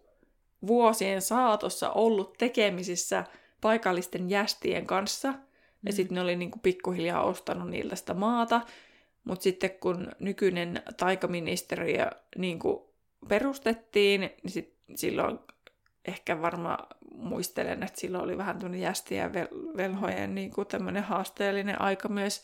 [0.67, 3.23] vuosien saatossa ollut tekemisissä
[3.61, 5.31] paikallisten jästien kanssa.
[5.31, 5.37] Mm.
[5.85, 8.61] Ja sitten ne oli niinku pikkuhiljaa ostanut niiltä sitä maata.
[9.23, 12.07] Mutta sitten kun nykyinen taikaministeriö
[12.37, 12.95] niinku
[13.27, 15.39] perustettiin, niin sit silloin
[16.05, 22.09] ehkä varmaan muistelen, että silloin oli vähän tämmöinen jästien vel- velhojen niinku tämmöinen haasteellinen aika
[22.09, 22.43] myös.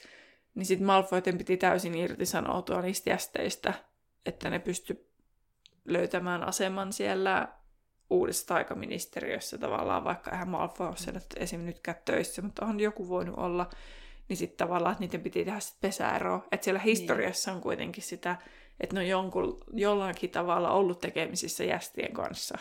[0.56, 3.74] Niin sitten Malfoyten piti täysin irtisanoutua niistä jästeistä,
[4.26, 5.10] että ne pysty
[5.86, 7.48] löytämään aseman siellä
[8.10, 11.62] uudessa taikaministeriössä tavallaan, vaikka eihän Malfoy ole siellä esim.
[11.62, 13.70] nytkään töissä, mutta on joku voinut olla,
[14.30, 16.44] niin sitten tavallaan, että niiden piti tehdä sitten pesäero.
[16.52, 18.36] Että siellä historiassa on kuitenkin sitä,
[18.80, 22.58] että ne on jonkun, jollakin tavalla ollut tekemisissä jästien kanssa.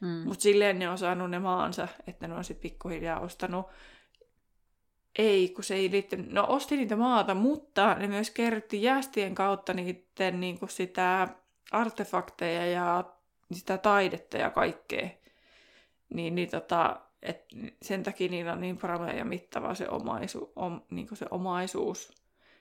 [0.00, 0.08] Mm.
[0.08, 3.66] Mutta silleen ne on saanut ne maansa, että ne on sitten pikkuhiljaa ostanut
[5.18, 6.32] ei, kun se ei liittynyt.
[6.32, 11.28] No osti niitä maata, mutta ne myös kerrytti jästien kautta niiden niin kuin sitä
[11.70, 13.04] artefakteja ja
[13.52, 15.08] sitä taidetta ja kaikkea.
[16.14, 17.46] Niin, niin tota, et
[17.82, 22.12] sen takia niillä on niin paramea ja mittava se, omaisu, om, niin se omaisuus.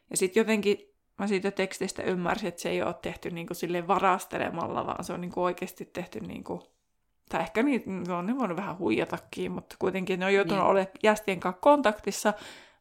[0.10, 0.78] Ja sitten jotenkin
[1.20, 5.22] mä siitä tekstistä ymmärsin, että se ei ole tehty niin kuin varastelemalla, vaan se on
[5.22, 6.62] niin oikeasti tehty niin kuin,
[7.30, 10.72] tai ehkä niin, no, ne voinut vähän huijatakin, mutta kuitenkin ne on joutunut niin.
[10.72, 12.34] olemaan jästien kanssa kontaktissa,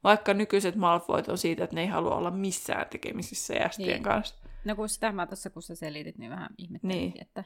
[0.05, 4.03] vaikka nykyiset Malfoyt on siitä, että ne ei halua olla missään tekemisissä jästien niin.
[4.03, 4.35] kanssa.
[4.65, 7.13] No kun sitä mä tuossa, kun sä selitit, niin vähän ihmettelin, niin.
[7.21, 7.45] että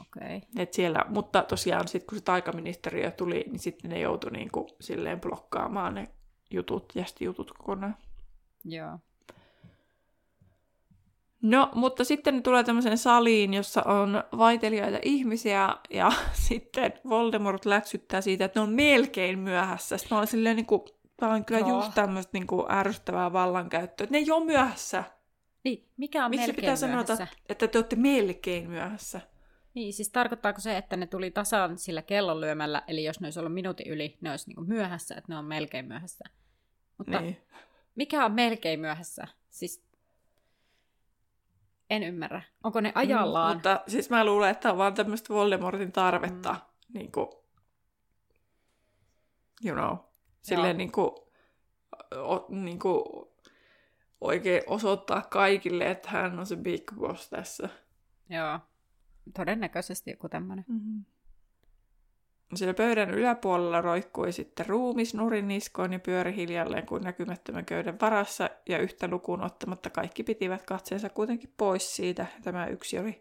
[0.00, 0.40] Okay.
[0.58, 5.20] Et siellä, mutta tosiaan sitten kun se taikaministeriö tuli, niin sitten ne joutui niinku silleen
[5.20, 6.08] blokkaamaan ne
[6.50, 7.96] jutut, jästijutut kokonaan.
[8.64, 8.98] Joo.
[11.42, 16.12] No, mutta sitten ne tulee tämmöiseen saliin, jossa on vaitelijoita ihmisiä, ja
[16.48, 19.98] sitten Voldemort läksyttää siitä, että ne on melkein myöhässä.
[19.98, 20.82] Sitten olin silleen, niin kuin,
[21.16, 21.68] tämä on kyllä no.
[21.68, 25.04] just tämmöistä niin kuin, ärsyttävää vallankäyttöä, että ne ei ole myöhässä.
[25.64, 27.16] Niin, mikä on Miksi melkein pitää myöhässä?
[27.16, 29.20] sanoa, että te olette melkein myöhässä?
[29.76, 33.54] Niin, siis tarkoittaako se, että ne tuli tasan sillä kellonlyömällä, eli jos ne olisi ollut
[33.54, 36.24] minuutin yli, ne olisi niin myöhässä, että ne on melkein myöhässä.
[36.98, 37.36] Mutta niin.
[37.94, 39.28] mikä on melkein myöhässä?
[39.50, 39.86] Siis
[41.90, 42.42] en ymmärrä.
[42.64, 43.52] Onko ne ajallaan?
[43.52, 46.98] Mm, mutta siis mä luulen, että on vaan tämmöistä Voldemortin tarvetta, mm.
[46.98, 47.28] niin kuin,
[49.64, 49.96] you know,
[50.42, 51.10] silleen niin kuin,
[52.14, 53.02] o, niin kuin,
[54.20, 57.68] oikein osoittaa kaikille, että hän on se big boss tässä.
[58.30, 58.60] Joo.
[59.34, 60.64] Todennäköisesti joku tämmöinen.
[60.68, 61.04] Mm-hmm.
[62.54, 68.50] Siellä pöydän yläpuolella roikkui sitten ruumis nurin niskoon ja pyöri hiljalleen kuin näkymättömän köyden varassa,
[68.68, 72.26] ja yhtä lukuun ottamatta kaikki pitivät katseensa kuitenkin pois siitä.
[72.42, 73.20] Tämä yksi oli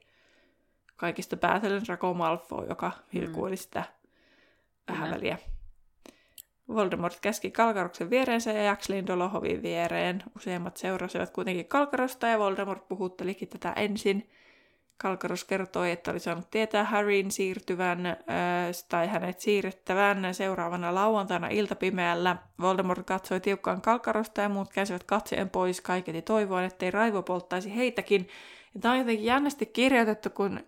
[0.96, 3.84] kaikista päätellen Draco Malfoy, joka vilkuili sitä
[4.90, 5.38] vähän väliä.
[6.68, 10.24] Voldemort käski Kalkaruksen viereensä ja Jaxlin Dolohovin viereen.
[10.36, 14.30] Useimmat seurasivat kuitenkin Kalkarosta ja Voldemort puhuttelikin tätä ensin–
[14.98, 18.16] Kalkaros kertoi, että oli saanut tietää Harryn siirtyvän äh,
[18.90, 22.36] tai hänet siirrettävän seuraavana lauantaina iltapimeällä.
[22.62, 28.28] Voldemort katsoi tiukkaan Kalkarosta ja muut käsivät katseen pois kaiketi toivoen, ettei raivo polttaisi heitäkin.
[28.74, 30.60] Ja tämä on jotenkin jännästi kirjoitettu, kun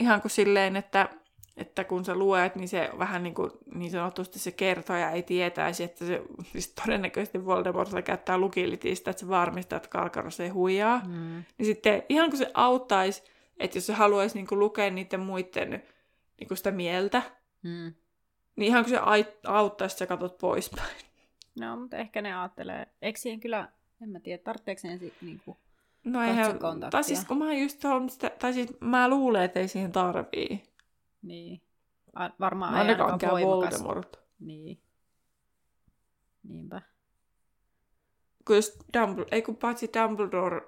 [0.00, 1.08] ihan kuin silleen, että,
[1.56, 5.84] että kun sä luet, niin se vähän niin, kuin, niin sanotusti se kertoja ei tietäisi,
[5.84, 11.00] että se siis todennäköisesti Voldemort käyttää lukilitistä, että se varmistaa, että Kalkaros ei huijaa.
[11.06, 11.44] Mm.
[11.58, 13.22] Niin sitten ihan kuin se auttaisi
[13.60, 15.82] että jos se haluaisi niinku lukea niiden muiden
[16.38, 17.22] niinku sitä mieltä,
[17.62, 17.94] mm.
[18.56, 18.98] niin ihan kun se
[19.46, 20.96] auttaisi, että sä katsot poispäin.
[21.60, 23.68] No, mutta ehkä ne ajattelee, eikö siihen kyllä,
[24.02, 25.56] en mä tiedä, tarvitseeko ne niinku
[26.04, 26.58] No eihän,
[26.90, 30.62] tai siis kun mä just on sitä, tai siis mä luulen, että ei siihen tarvii.
[31.22, 31.62] Niin.
[32.14, 33.84] A, varmaan ei ainakaan voimakas.
[33.84, 34.20] Voldemort.
[34.40, 34.80] Niin.
[36.42, 36.82] Niinpä.
[38.46, 40.62] Kun jos Dumbledore, ei kun paitsi Dumbledore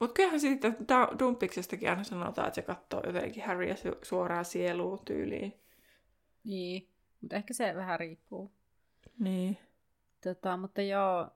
[0.00, 0.72] mutta kyllähän siitä
[1.18, 5.60] Dumpiksestakin aina sanotaan, että se katsoo jotenkin Harryä suoraan sieluun tyyliin.
[6.44, 6.88] Niin,
[7.20, 8.52] mutta ehkä se vähän riippuu.
[9.18, 9.58] Niin.
[10.24, 11.30] Tota, mutta joo,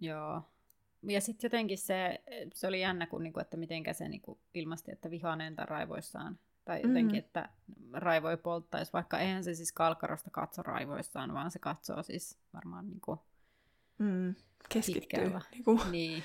[0.00, 0.42] joo.
[1.02, 2.20] Ja sitten jotenkin se,
[2.54, 6.38] se oli jännä, kun, niinku, että mitenkä se niinku, ilmasti, että vihaneen tai raivoissaan.
[6.64, 7.18] Tai jotenkin, mm-hmm.
[7.18, 7.48] että
[7.92, 13.18] raivoi polttaisi, vaikka eihän se siis kalkarosta katso raivoissaan, vaan se katsoo siis varmaan niinku,
[13.98, 14.34] mm,
[14.68, 15.32] keskittyy.
[15.52, 16.24] Niinku, niin.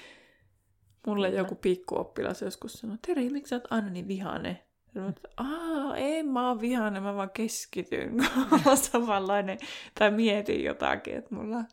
[1.07, 1.39] Mulle Kyllä.
[1.39, 4.65] joku pikkuoppilas joskus sanoi, Teri, miksi sä oot aina niin vihane?
[4.93, 8.09] Sanoin, että Aa, en mä oon vihane, mä vaan keskityn,
[8.49, 9.57] kun on samanlainen,
[9.99, 11.67] tai mietin jotakin, että mulla on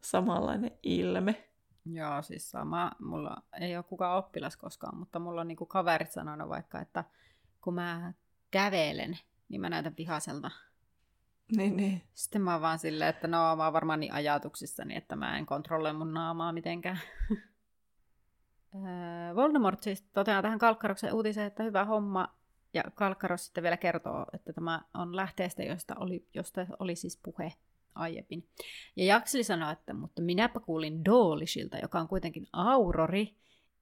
[0.00, 1.44] samanlainen ilme.
[1.86, 2.92] Joo, siis sama.
[2.98, 7.04] Mulla ei ole kukaan oppilas koskaan, mutta mulla on niinku kaverit sanonut vaikka, että
[7.60, 8.12] kun mä
[8.50, 10.50] kävelen, niin mä näytän vihaselta.
[11.56, 12.02] Niin, niin.
[12.14, 15.46] Sitten mä oon vaan silleen, että no mä oon varmaan niin ajatuksissani, että mä en
[15.46, 17.00] kontrolloi mun naamaa mitenkään.
[19.34, 22.34] Voldemort siis toteaa tähän Kalkkaroksen uutiseen, että hyvä homma,
[22.74, 27.52] ja Kalkkaros sitten vielä kertoo, että tämä on lähteestä, josta oli, josta oli siis puhe
[27.94, 28.48] aiemmin.
[28.96, 33.36] Ja Jakseli sanoi, että mutta minäpä kuulin Doolishilta, joka on kuitenkin aurori,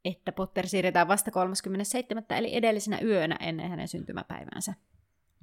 [0.05, 2.25] että Potter siirretään vasta 37.
[2.31, 4.75] eli edellisenä yönä ennen hänen syntymäpäiväänsä.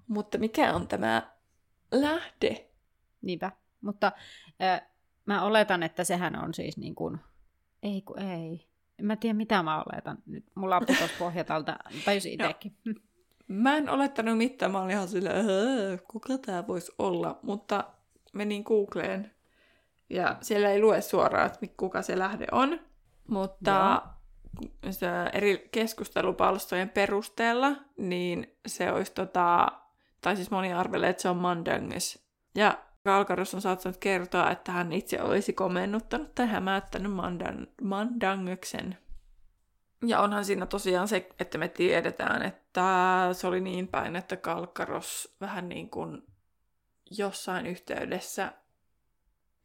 [0.08, 1.31] Mutta mikä on tämä
[1.91, 2.69] lähde?
[3.21, 3.51] Niinpä.
[3.81, 4.12] Mutta
[4.62, 4.81] äh,
[5.25, 7.19] mä oletan, että sehän on siis niin kuin...
[7.84, 8.74] Ei kun ei.
[8.99, 10.17] En mä tiedä, mitä mä oletan.
[10.25, 11.77] Nyt mulla on putos pohjatalta.
[12.05, 12.77] Tajusin itsekin.
[12.86, 12.93] No.
[13.47, 14.71] Mä en olettanut mitään.
[14.71, 15.45] Mä olin ihan silleen,
[16.12, 17.39] kuka tää voisi olla.
[17.41, 17.84] Mutta
[18.34, 19.31] menin Googleen.
[20.10, 22.79] Ja siellä ei lue suoraan, että kuka se lähde on.
[23.27, 24.01] Mutta
[25.34, 29.67] eri keskustelupalstojen perusteella, niin se olisi tota,
[30.21, 32.25] tai siis moni arvelee, että se on Mandanges.
[32.55, 38.97] Ja Kalkaros on saattanut kertoa, että hän itse olisi komennuttanut tai hämäyttänyt Mandan, Mandangeksen.
[40.05, 45.35] Ja onhan siinä tosiaan se, että me tiedetään, että se oli niin päin, että Kalkaros
[45.41, 46.23] vähän niin kuin
[47.17, 48.53] jossain yhteydessä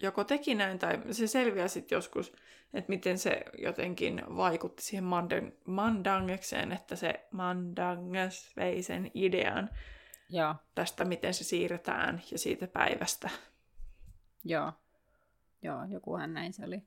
[0.02, 2.32] joko teki näin tai se selviää sitten joskus,
[2.74, 9.70] että miten se jotenkin vaikutti siihen mandang- mandangekseen, että se mandanges vei sen idean
[10.30, 10.54] Joo.
[10.74, 13.30] tästä, miten se siirretään ja siitä päivästä.
[14.44, 14.72] Joo.
[15.62, 16.82] Joo, jokuhan näin se oli.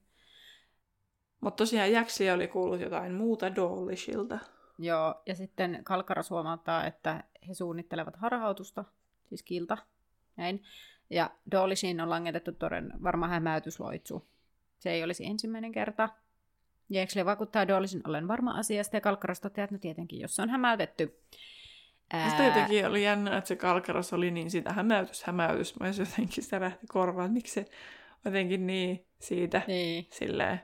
[1.41, 4.39] Mutta tosiaan Jaksi oli kuullut jotain muuta Dollishilta.
[4.79, 8.85] Joo, ja sitten Kalkaros huomauttaa, että he suunnittelevat harhautusta,
[9.25, 9.77] siis kilta,
[10.35, 10.63] näin.
[11.09, 14.27] Ja Dolishin on langetettu toden varma hämäytysloitsu.
[14.79, 16.09] Se ei olisi ensimmäinen kerta.
[16.89, 20.49] Jeksle vakuuttaa Dolishin ollen varma asiasta ja Kalkaros toteaa, että no tietenkin, jos se on
[20.49, 21.19] hämäytetty.
[22.13, 22.29] Ää...
[22.29, 25.79] Sitä jotenkin oli jännä, että se Kalkaros oli niin sitä hämäytys, hämäytys.
[25.79, 27.65] Mä jotenkin sitä rähti korvaan, että miksi se
[28.25, 30.07] jotenkin niin siitä niin.
[30.11, 30.61] silleen.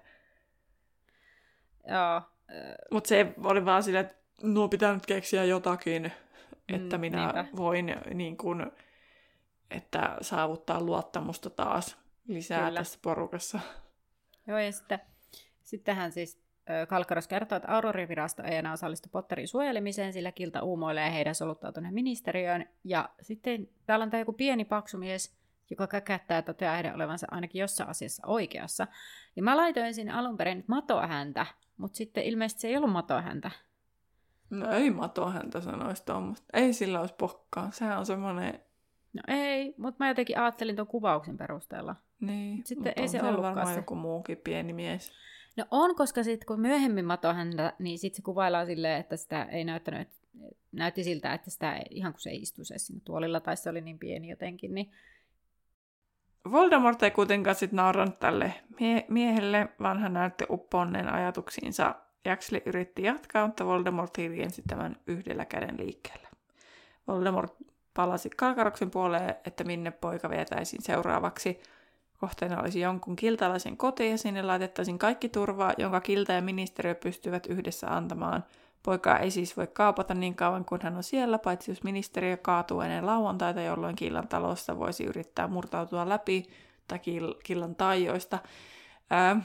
[1.88, 2.22] Joo.
[2.92, 6.12] Mutta se oli vaan silleen, että nuo pitää nyt keksiä jotakin,
[6.74, 7.46] että mm, minä niinpä.
[7.58, 8.72] voin niin kun,
[9.72, 12.80] että saavuttaa luottamusta taas lisää Kyllä.
[12.80, 13.60] tässä porukassa.
[14.48, 15.00] Joo, ja sitten,
[15.64, 16.49] sittenhän siis
[16.88, 22.66] Kalkaros kertoo, että Aurorivirasto ei enää osallistu Potterin suojelemiseen, sillä Kilta uumoilee heidän soluttautuneen ministeriöön.
[22.84, 27.60] Ja sitten täällä on tämä joku pieni paksumies, joka käkättää ja toteaa heidän olevansa ainakin
[27.60, 28.88] jossain asiassa oikeassa.
[29.36, 31.46] Ja mä laitoin sinne alun perin matoa häntä,
[31.78, 33.52] mutta sitten ilmeisesti se ei ollut matoa häntä.
[34.50, 36.48] No ei matoa häntä sanoisi tuommoista.
[36.54, 37.72] Ei sillä olisi pokkaa.
[37.72, 38.60] Sehän on semmoinen...
[39.14, 41.96] No ei, mutta mä jotenkin ajattelin tuon kuvauksen perusteella.
[42.20, 43.80] Niin, sitten ei se ollutkaan varmaan se.
[43.80, 45.12] joku muukin pieni mies.
[45.58, 49.44] No on, koska sitten kun myöhemmin mato häntä, niin sitten se kuvaillaan silleen, että sitä
[49.44, 50.08] ei näyttänyt,
[50.72, 53.82] näytti siltä, että sitä ei, ihan kuin se ei istuisi siinä tuolilla, tai se oli
[53.82, 54.92] niin pieni jotenkin, niin
[56.52, 61.96] Voldemort ei kuitenkaan sitten naurannut tälle mie- miehelle, vaan hän näytti upponneen ajatuksiinsa.
[62.26, 66.30] Jaksli yritti jatkaa, mutta Voldemort hiljensi tämän yhdellä käden liikkeellä.
[67.08, 67.54] Voldemort
[67.94, 71.60] palasi Kalkaroksen puoleen, että minne poika vietäisiin seuraavaksi–
[72.20, 77.46] Kohteena olisi jonkun kiltalaisen koti ja sinne laitettaisiin kaikki turvaa, jonka kilta ja ministeriö pystyvät
[77.46, 78.44] yhdessä antamaan.
[78.84, 82.82] Poikaa ei siis voi kaupata niin kauan kuin hän on siellä, paitsi jos ministeriö kaatuu
[82.82, 86.46] ennen lauantaita, jolloin killan talossa voisi yrittää murtautua läpi
[86.88, 87.00] tai
[87.44, 88.40] killan taijoista.
[89.10, 89.42] Ää,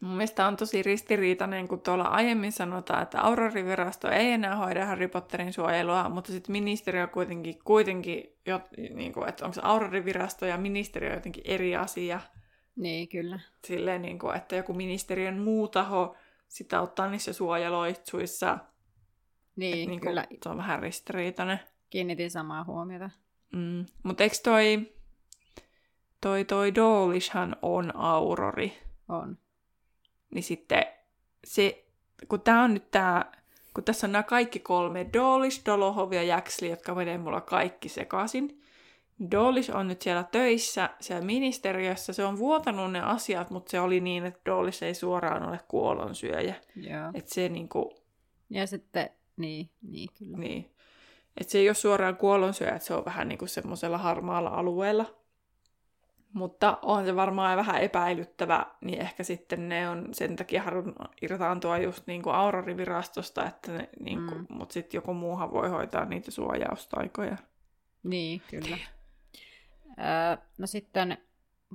[0.00, 5.08] Mun mielestä on tosi ristiriitainen, kun tuolla aiemmin sanotaan, että Aurorivirasto ei enää hoida Harry
[5.08, 8.60] Potterin suojelua, mutta sitten ministeriö kuitenkin, kuitenkin jo,
[8.94, 12.20] niin kuin, että onko se Aurorivirasto ja ministeriö jotenkin eri asia.
[12.76, 13.40] Niin, kyllä.
[13.64, 16.16] Silleen, niin kuin, että joku ministeriön muu taho
[16.48, 18.58] sitä ottaa niissä suojeloitsuissa.
[19.56, 20.26] Niin, että, niin kuin, kyllä.
[20.42, 21.60] Se on vähän ristiriitainen.
[21.90, 23.10] Kiinnitin samaa huomiota.
[23.52, 23.86] Mm.
[24.02, 24.92] Mutta eikö toi,
[26.20, 28.78] toi, toi Dolishhan on Aurori?
[29.08, 29.38] On
[30.34, 30.86] niin sitten
[31.44, 31.84] se,
[32.28, 33.24] kun tämä on nyt tämä,
[33.74, 38.62] kun tässä on nämä kaikki kolme, Dolish, Dolohov ja Jaxli, jotka menee mulla kaikki sekaisin.
[39.30, 44.00] Dolish on nyt siellä töissä, siellä ministeriössä, se on vuotanut ne asiat, mutta se oli
[44.00, 46.54] niin, että Dolish ei suoraan ole kuolonsyöjä.
[46.76, 47.10] Joo.
[47.14, 47.94] Että se niinku...
[48.50, 50.38] Ja sitten, niin, niin kyllä.
[50.38, 50.70] Niin.
[51.40, 55.14] Että se ei ole suoraan kuolonsyöjä, että se on vähän niin kuin semmoisella harmaalla alueella.
[56.36, 61.78] Mutta on se varmaan vähän epäilyttävä, niin ehkä sitten ne on sen takia halunnut irtaantua
[61.78, 64.46] just niin kuin Aurorivirastosta, että ne, niin kuin, mm.
[64.48, 67.36] mutta sitten joku muuhan voi hoitaa niitä suojaustaikoja.
[68.02, 68.76] Niin, kyllä.
[69.98, 71.18] Öö, no sitten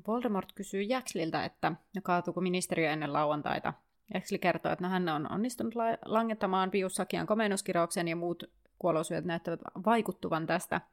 [0.07, 3.73] Voldemort kysyy Jaxliltä, että no kaatuuko ministeriö ennen lauantaita.
[4.13, 8.43] Jaxli kertoo, että no hän on onnistunut la- langettamaan Piussakian komennuskirouksen ja muut
[8.79, 10.81] kuolosyöt näyttävät vaikuttuvan tästä–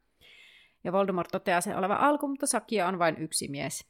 [0.85, 3.87] ja Voldemort toteaa sen olevan alku, mutta Sakia on vain yksi mies.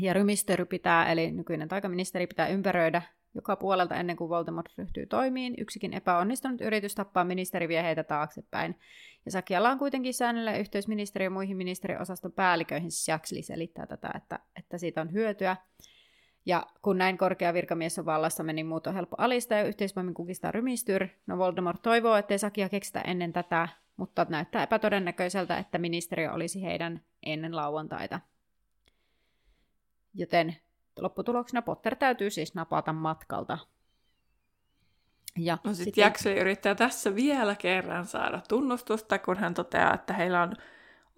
[0.00, 3.02] Ja rymistöry pitää, eli nykyinen taikaministeri pitää ympäröidä
[3.34, 5.54] joka puolelta ennen kuin Voldemort ryhtyy toimiin.
[5.58, 8.78] Yksikin epäonnistunut yritys tappaa ministeri vie heitä taaksepäin.
[9.24, 10.86] Ja Sakialla on kuitenkin säännöllä yhteys
[11.22, 15.56] ja muihin ministeriosaston päälliköihin, siis Jaxli selittää tätä, että, että siitä on hyötyä.
[16.46, 20.52] Ja kun näin korkea virkamies on vallassa, niin muut on helppo alistaa ja yhteisvoimin kukistaa
[20.52, 21.08] rymistyr.
[21.26, 23.68] No Voldemort toivoo, ettei Sakia keksitä ennen tätä,
[24.02, 28.20] mutta näyttää epätodennäköiseltä, että ministeriö olisi heidän ennen lauantaita.
[30.14, 30.56] Joten
[30.98, 33.58] lopputuloksena Potter täytyy siis napata matkalta.
[35.38, 40.12] Ja no sitten sit Jackson yrittää tässä vielä kerran saada tunnustusta, kun hän toteaa, että
[40.12, 40.54] heillä on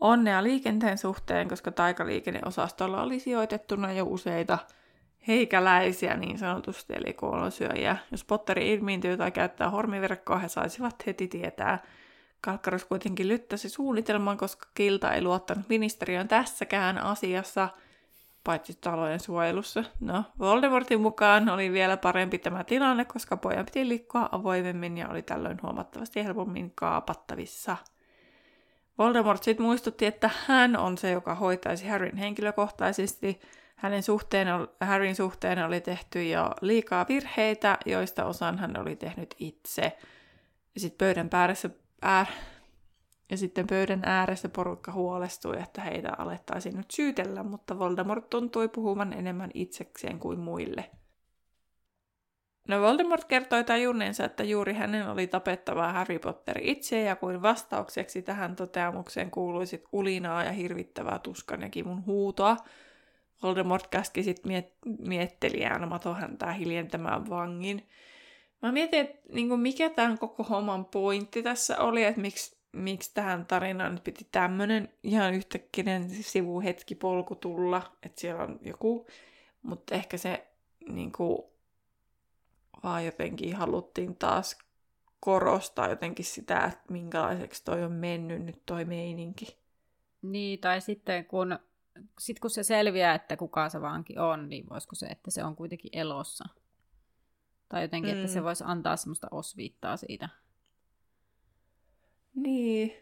[0.01, 4.59] onnea liikenteen suhteen, koska taikaliikenneosastolla oli sijoitettuna jo useita
[5.29, 7.97] heikäläisiä niin sanotusti, eli kuolonsyöjiä.
[8.11, 11.79] Jos Potteri ilmiintyy tai käyttää hormiverkkoa, he saisivat heti tietää.
[12.45, 17.69] Kalkkarus kuitenkin lyttäsi suunnitelman, koska Kilta ei luottanut ministeriön tässäkään asiassa–
[18.45, 19.85] paitsi talojen suojelussa.
[20.01, 25.23] No, Voldemortin mukaan oli vielä parempi tämä tilanne, koska pojan piti liikkua avoimemmin ja oli
[25.23, 27.77] tällöin huomattavasti helpommin kaapattavissa.
[28.99, 33.41] Voldemort sitten muistutti, että hän on se, joka hoitaisi Harryn henkilökohtaisesti.
[33.77, 34.49] Hänen suhteen,
[34.81, 39.83] Harryn suhteen oli tehty jo liikaa virheitä, joista osan hän oli tehnyt itse.
[40.75, 41.71] Ja sitten pöydän päässä,
[42.05, 42.27] ää,
[43.31, 49.13] ja sitten pöydän ääressä porukka huolestui, että heitä alettaisiin nyt syytellä, mutta Voldemort tuntui puhuvan
[49.13, 50.91] enemmän itsekseen kuin muille.
[52.69, 58.23] No Voldemort kertoi tajunneensa, että juuri hänen oli tapettava Harry Potter itse, ja kuin vastaukseksi
[58.23, 62.57] tähän toteamukseen kuuluisi ulinaa ja hirvittävää tuskan ja kivun huutoa.
[63.43, 65.89] Voldemort käski sitten miet- miettelijään
[66.21, 67.89] häntä hiljentämään vangin.
[68.65, 73.47] Mä mietin, että niin mikä tämän koko homman pointti tässä oli, että miksi miksi tähän
[73.47, 79.07] tarinaan nyt piti tämmöinen ihan yhtäkkinen sivuhetki polku tulla, että siellä on joku,
[79.63, 80.47] mutta ehkä se
[80.89, 81.43] niin kuin,
[82.83, 84.59] vaan jotenkin haluttiin taas
[85.21, 89.59] korostaa jotenkin sitä, että minkälaiseksi toi on mennyt nyt toi meininki.
[90.23, 91.59] Niin, tai sitten kun,
[92.19, 95.57] sit kun se selviää, että kuka se vanki on, niin voisiko se, että se on
[95.57, 96.45] kuitenkin elossa.
[97.75, 98.21] Tai jotenkin, mm.
[98.21, 98.45] että se mm.
[98.45, 100.29] voisi antaa semmoista osviittaa siitä.
[102.35, 102.93] Niin.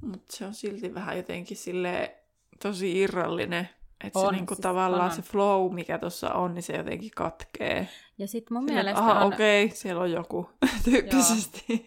[0.00, 2.16] Mutta se on silti vähän jotenkin sille
[2.62, 3.68] tosi irrallinen.
[4.04, 5.16] Että se niinku siis tavallaan on.
[5.16, 7.88] se flow, mikä tuossa on, niin se jotenkin katkee.
[8.18, 9.32] Ja sit mun Sille, mielestä aha, on...
[9.32, 10.50] okei, okay, siellä on joku
[10.84, 11.64] tyyppisesti.
[11.68, 11.78] Joo.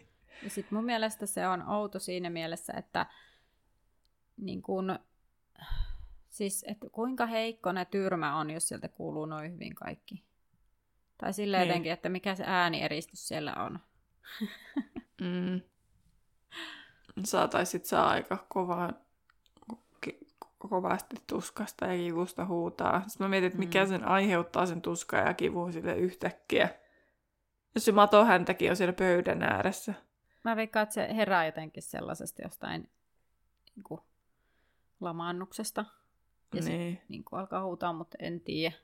[0.43, 3.05] Ja sit mun mielestä se on outo siinä mielessä, että
[4.37, 4.99] niin kun,
[6.29, 10.28] siis, että kuinka heikko ne tyrmä on, jos sieltä kuuluu noin hyvin kaikki.
[11.19, 11.67] Tai silleen niin.
[11.67, 13.79] jotenkin, että mikä se äänieristys siellä on.
[15.21, 15.61] Mm.
[17.23, 18.93] Saataisit saa aika kovaa,
[20.57, 23.03] kovasti tuskasta ja kivusta huutaa.
[23.07, 23.89] Sitten mä mietin, että mikä mm.
[23.89, 26.69] sen aiheuttaa sen tuskaa ja kivun sille yhtäkkiä.
[27.75, 29.93] Jos se mato häntäkin on siellä pöydän ääressä.
[30.43, 32.89] Mä veikkaan, että se herää jotenkin sellaisesta jostain
[33.75, 34.01] niin kuin,
[34.99, 35.85] lamaannuksesta.
[36.53, 36.95] Ja niin.
[36.97, 38.75] se niin kuin, alkaa huutaa, mutta en tiedä.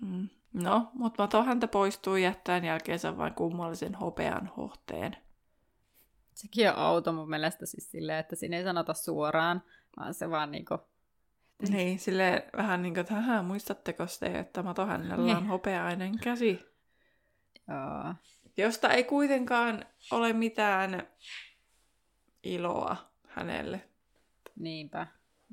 [0.00, 0.28] Mm.
[0.52, 5.16] No, mutta mato häntä poistuu jättäen jälkeensä vain kummallisen hopean hohteen.
[6.34, 9.62] Sekin on auto mun mielestä siis silleen, että siinä ei sanota suoraan,
[9.96, 10.78] vaan se vaan niinku...
[11.68, 15.46] Niin, sille vähän niin kuin, että muistatteko se, että Mato hänellä on niin.
[15.46, 16.60] hopeainen käsi?
[17.68, 18.14] Joo.
[18.56, 21.08] Josta ei kuitenkaan ole mitään
[22.42, 23.88] iloa hänelle.
[24.56, 25.06] Niinpä.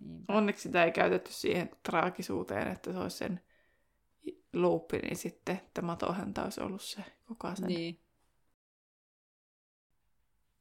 [0.06, 0.34] Niinpä.
[0.34, 3.42] Onneksi sitä ei käytetty siihen traagisuuteen, että se olisi sen
[4.54, 7.68] luuppi, niin sitten että Mato häntä olisi ollut se koko sen.
[7.68, 8.00] Niin.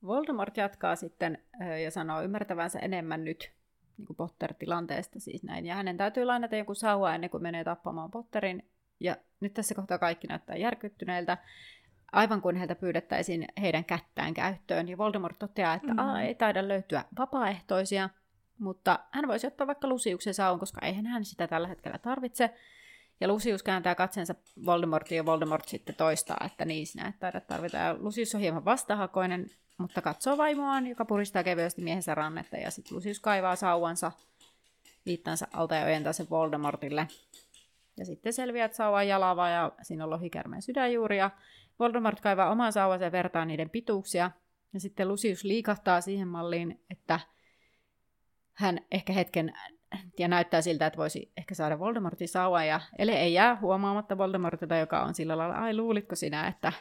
[0.03, 1.45] Voldemort jatkaa sitten
[1.85, 3.53] ja sanoo ymmärtävänsä enemmän nyt
[3.97, 5.67] niin kuin Potter-tilanteesta siis näin.
[5.67, 8.71] Ja hänen täytyy lainata joku sauva ennen kuin menee tappamaan Potterin.
[9.01, 11.39] Ja nyt tässä kohtaa kaikki näyttää järkyttyneiltä,
[12.13, 14.89] aivan kuin heiltä pyydettäisiin heidän kättään käyttöön.
[14.89, 16.17] Ja Voldemort toteaa, että mm.
[16.17, 18.11] ei taida löytyä vapaaehtoisia,
[18.59, 22.55] mutta hän voisi ottaa vaikka Lusiuksen saun, koska eihän hän sitä tällä hetkellä tarvitse.
[23.21, 24.35] Ja Lucius kääntää katseensa
[24.67, 27.77] Voldemortiin ja Voldemort sitten toistaa, että niin sinä et taida tarvita.
[27.77, 32.97] Ja Lucius on hieman vastahakoinen, mutta katsoo vaimoaan, joka puristaa kevyesti miehensä rannetta ja sitten
[32.97, 34.13] Lucius kaivaa sauvansa
[35.07, 37.09] viittansa alta ja ojentaa sen Voldemortille.
[37.97, 41.31] Ja sitten selviää, että sauva on jalava ja siinä on lohikärmeen sydänjuuri ja
[41.79, 44.31] Voldemort kaivaa oman sauvansa ja vertaa niiden pituuksia.
[44.73, 47.21] Ja sitten Lucius liikahtaa siihen malliin, että
[48.53, 49.53] hän ehkä hetken
[50.19, 54.77] ja näyttää siltä, että voisi ehkä saada Voldemortin sauvan, ja Ele ei jää huomaamatta Voldemortilta,
[54.77, 56.73] joka on sillä lailla, ai luulitko sinä, että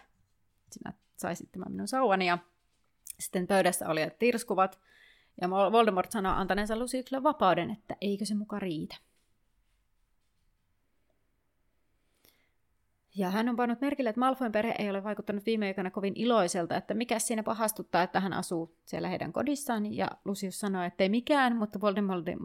[0.71, 2.37] sinä saisit tämän minun sauvani, ja
[3.19, 4.79] sitten pöydässä oli tirskuvat,
[5.41, 8.95] ja Voldemort sanoi antaneensa Luciukselle vapauden, että eikö se muka riitä.
[13.15, 16.75] Ja hän on pannut merkille, että Malfoyn perhe ei ole vaikuttanut viime aikoina kovin iloiselta,
[16.75, 19.93] että mikä siinä pahastuttaa, että hän asuu siellä heidän kodissaan.
[19.93, 22.37] Ja Lucius sanoi, että ei mikään, mutta Voldemortin,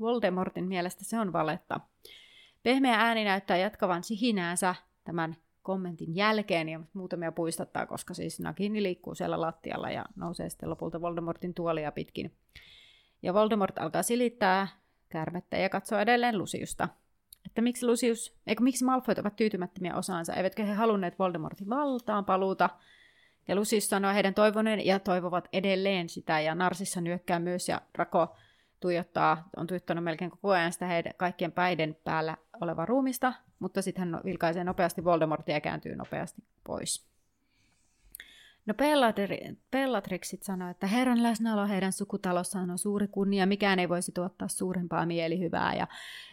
[0.00, 1.80] Voldemortin mielestä se on valetta.
[2.62, 4.74] Pehmeä ääni näyttää jatkavan sihinäänsä
[5.04, 10.70] tämän kommentin jälkeen ja muutamia puistattaa, koska siis Nagini liikkuu siellä lattialla ja nousee sitten
[10.70, 12.32] lopulta Voldemortin tuolia pitkin.
[13.22, 14.68] Ja Voldemort alkaa silittää
[15.08, 16.88] kärmettä ja katsoo edelleen Luciusta.
[17.46, 22.70] Että miksi Lucius, eikö miksi Malfoyt ovat tyytymättömiä osaansa, eivätkö he halunneet Voldemortin valtaan paluuta.
[23.48, 28.36] Ja Lucius sanoo heidän toivoneen ja toivovat edelleen sitä, ja Narsissa nyökkää myös, ja Rako
[28.84, 34.12] tuijottaa, on tuijottanut melkein koko ajan sitä heidän kaikkien päiden päällä oleva ruumista, mutta sitten
[34.12, 37.06] hän vilkaisee nopeasti Voldemortia ja kääntyy nopeasti pois.
[38.66, 38.74] No
[39.70, 45.06] Bellatrixit sanoi, että Herran läsnäolo heidän sukutalossaan on suuri kunnia, mikään ei voisi tuottaa suurempaa
[45.06, 45.74] mielihyvää.
[45.74, 45.86] Ja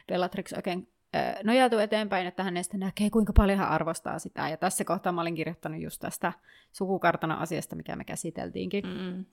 [0.07, 4.49] Bellatrix oikein äh, nojautuu eteenpäin, että hänestä näkee, kuinka paljon hän arvostaa sitä.
[4.49, 6.33] Ja tässä kohtaa mä olin kirjoittanut just tästä
[6.71, 8.83] sukukartana asiasta, mikä me käsiteltiinkin.
[8.87, 9.25] Mm.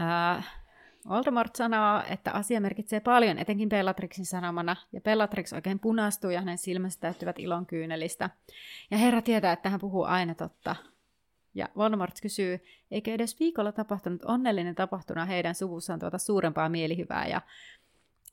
[0.00, 0.59] Äh,
[1.08, 6.58] Voldemort sanoo, että asia merkitsee paljon, etenkin Bellatrixin sanomana, ja Bellatrix oikein punastuu ja hänen
[6.58, 8.30] silmänsä täyttyvät ilon kyynelistä.
[8.90, 10.76] Ja herra tietää, että hän puhuu aina totta.
[11.54, 17.40] Ja Voldemort kysyy, eikö edes viikolla tapahtunut onnellinen tapahtuna heidän suvussaan tuota suurempaa mielihyvää, ja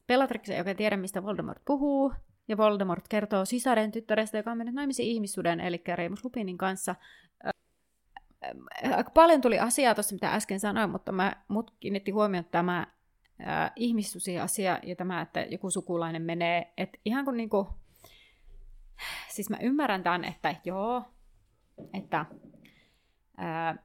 [0.08, 2.14] Bellatrix ei oikein tiedä, mistä Voldemort puhuu,
[2.48, 6.96] ja Voldemort kertoo sisaren tyttärestä, joka on mennyt naimisiin ihmissuden, eli Remus Lupinin kanssa,
[8.96, 12.88] aika paljon tuli asiaa tuossa, mitä äsken sanoin, mutta mä, mut kiinnitti huomioon tämä
[13.76, 17.68] ihmissusi-asia ja tämä, että joku sukulainen menee, että ihan kuin niinku,
[19.30, 21.04] siis mä ymmärrän tämän, että joo,
[21.94, 22.26] että
[23.38, 23.76] ää,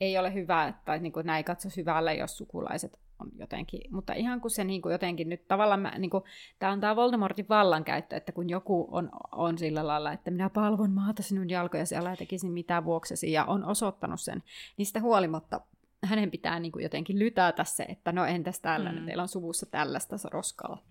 [0.00, 4.50] ei ole hyvä, tai niinku, näin katso hyvällä, jos sukulaiset on jotenkin, mutta ihan kun
[4.50, 6.24] se niin kuin jotenkin nyt tavallaan, mä, niin kuin,
[6.58, 10.90] tämä on tämä Voldemortin vallankäyttö, että kun joku on, on sillä lailla, että minä palvon
[10.90, 14.42] maata sinun jalkojasi ja tekisin mitä vuoksesi ja on osoittanut sen,
[14.76, 15.60] niin sitä huolimatta
[16.04, 19.06] hänen pitää niin kuin jotenkin lytätä se, että no entäs tällainen, mm.
[19.06, 20.82] teillä on suvussa tällaista roskalla.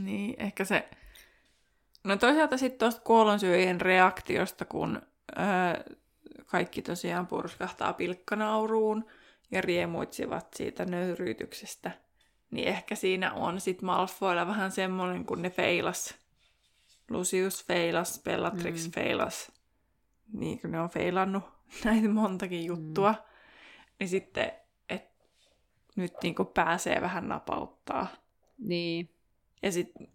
[0.00, 0.88] Niin, ehkä se...
[2.04, 5.02] No toisaalta sitten tuosta kuolonsyöjien reaktiosta, kun
[5.38, 5.94] öö,
[6.46, 9.04] kaikki tosiaan purskahtaa pilkkanauruun,
[9.52, 11.90] ja riemuitsivat siitä nöyryytyksestä,
[12.50, 16.14] niin ehkä siinä on sit Malfoilla vähän semmoinen, kun ne feilas.
[17.10, 18.92] Lucius feilas, Bellatrix mm.
[18.92, 19.52] feilas.
[20.32, 21.44] Niin kuin ne on feilannut
[21.84, 23.12] näitä montakin juttua.
[23.12, 23.18] Mm.
[24.00, 24.52] Niin sitten,
[24.88, 25.24] että
[25.96, 28.06] nyt niin kuin pääsee vähän napauttaa.
[28.58, 29.10] Niin.
[29.62, 30.08] Ja sitten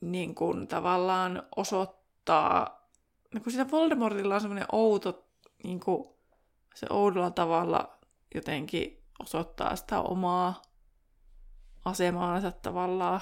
[0.00, 2.86] niin kuin tavallaan osoittaa,
[3.34, 5.24] no kun sitä Voldemortilla on semmoinen outo,
[5.64, 6.08] niin kuin,
[6.74, 7.98] se oudolla tavalla
[8.34, 10.62] jotenkin osoittaa sitä omaa
[11.84, 13.20] asemaansa tavallaan.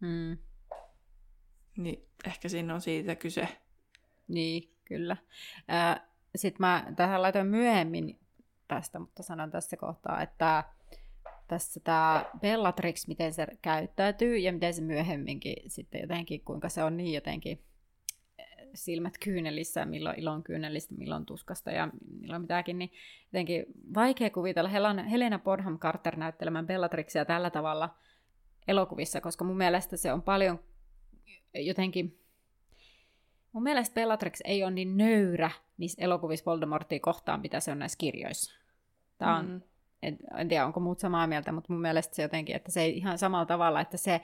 [0.00, 0.38] Mm.
[1.76, 3.48] Niin ehkä siinä on siitä kyse.
[4.28, 5.16] Niin, kyllä.
[6.36, 8.20] Sitten mä tähän laitoin myöhemmin
[8.68, 10.64] tästä, mutta sanon tässä kohtaa, että
[11.48, 16.96] tässä tämä Bellatrix, miten se käyttäytyy ja miten se myöhemminkin sitten jotenkin, kuinka se on
[16.96, 17.64] niin jotenkin
[18.74, 21.88] silmät kyynelissä, milloin ilon kyynelistä, milloin tuskasta ja
[22.20, 22.92] milloin mitäkin, niin
[23.24, 23.64] jotenkin
[23.94, 24.68] vaikea kuvitella
[25.10, 27.94] Helena Bonham Carter näyttelemään Bellatrixia tällä tavalla
[28.68, 30.60] elokuvissa, koska mun mielestä se on paljon
[31.54, 32.20] jotenkin
[33.52, 37.98] Mun mielestä Bellatrix ei ole niin nöyrä niissä elokuvissa Voldemortia kohtaan, mitä se on näissä
[37.98, 38.60] kirjoissa.
[39.18, 39.60] Tämä on, mm.
[40.02, 42.96] en, en tiedä, onko muut samaa mieltä, mutta mun mielestä se jotenkin, että se ei
[42.96, 44.20] ihan samalla tavalla, että se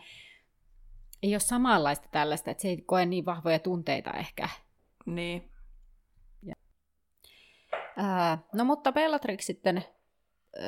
[1.22, 4.48] ei ole samanlaista tällaista, että se ei koe niin vahvoja tunteita ehkä.
[5.06, 5.50] Niin.
[6.42, 6.54] Ja.
[7.96, 9.84] Ää, no mutta Bellatrix sitten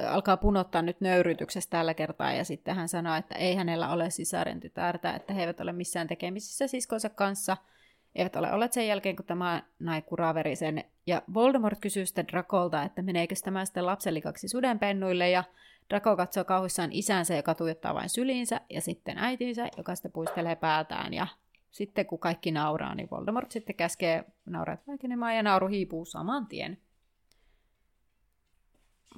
[0.09, 4.61] alkaa punottaa nyt nöyrytyksestä tällä kertaa ja sitten hän sanoo, että ei hänellä ole sisaren
[4.61, 7.57] tytärtä, että he eivät ole missään tekemisissä siskonsa kanssa,
[8.15, 10.85] eivät ole olleet sen jälkeen, kun tämä nai kuraveri sen.
[11.07, 15.45] Ja Voldemort kysyy sitten Drakolta, että meneekö tämä sitten lapselikaksi sudenpennuille ja
[15.91, 21.15] Draco katsoo kauhuissaan isänsä, joka tuijottaa vain syliinsä, ja sitten äitinsä, joka sitten puistelee päätään.
[21.15, 21.27] Ja
[21.71, 26.79] sitten kun kaikki nauraa, niin Voldemort sitten käskee naurat vaikenemaan ja nauru hiipuu saman tien.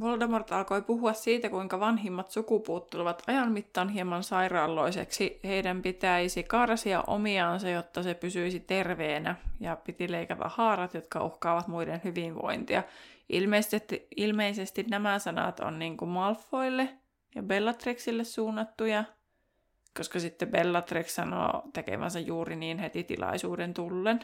[0.01, 5.41] Voldemort alkoi puhua siitä, kuinka vanhimmat sukupuut tulevat ajan mittaan hieman sairaalloiseksi.
[5.45, 12.01] Heidän pitäisi karsia omiaansa, jotta se pysyisi terveenä, ja piti leikata haarat, jotka uhkaavat muiden
[12.05, 12.83] hyvinvointia.
[13.31, 16.89] Ilmeisesti, ilmeisesti nämä sanat on niin kuin Malfoille
[17.35, 19.05] ja Bellatrixille suunnattuja,
[19.97, 24.21] koska sitten Bellatrix sanoo tekevänsä juuri niin heti tilaisuuden tullen.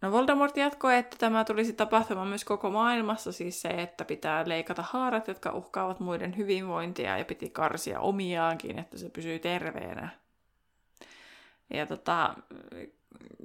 [0.00, 4.84] No Voldemort jatkoi, että tämä tulisi tapahtumaan myös koko maailmassa, siis se, että pitää leikata
[4.90, 10.08] haarat, jotka uhkaavat muiden hyvinvointia ja piti karsia omiaankin, että se pysyy terveenä.
[11.74, 12.34] Ja, tota,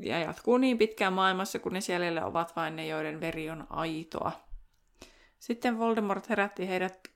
[0.02, 4.32] ja jatkuu niin pitkään maailmassa, kun ne siellä ovat vain ne, joiden veri on aitoa.
[5.40, 7.10] Sitten Voldemort herätti heidät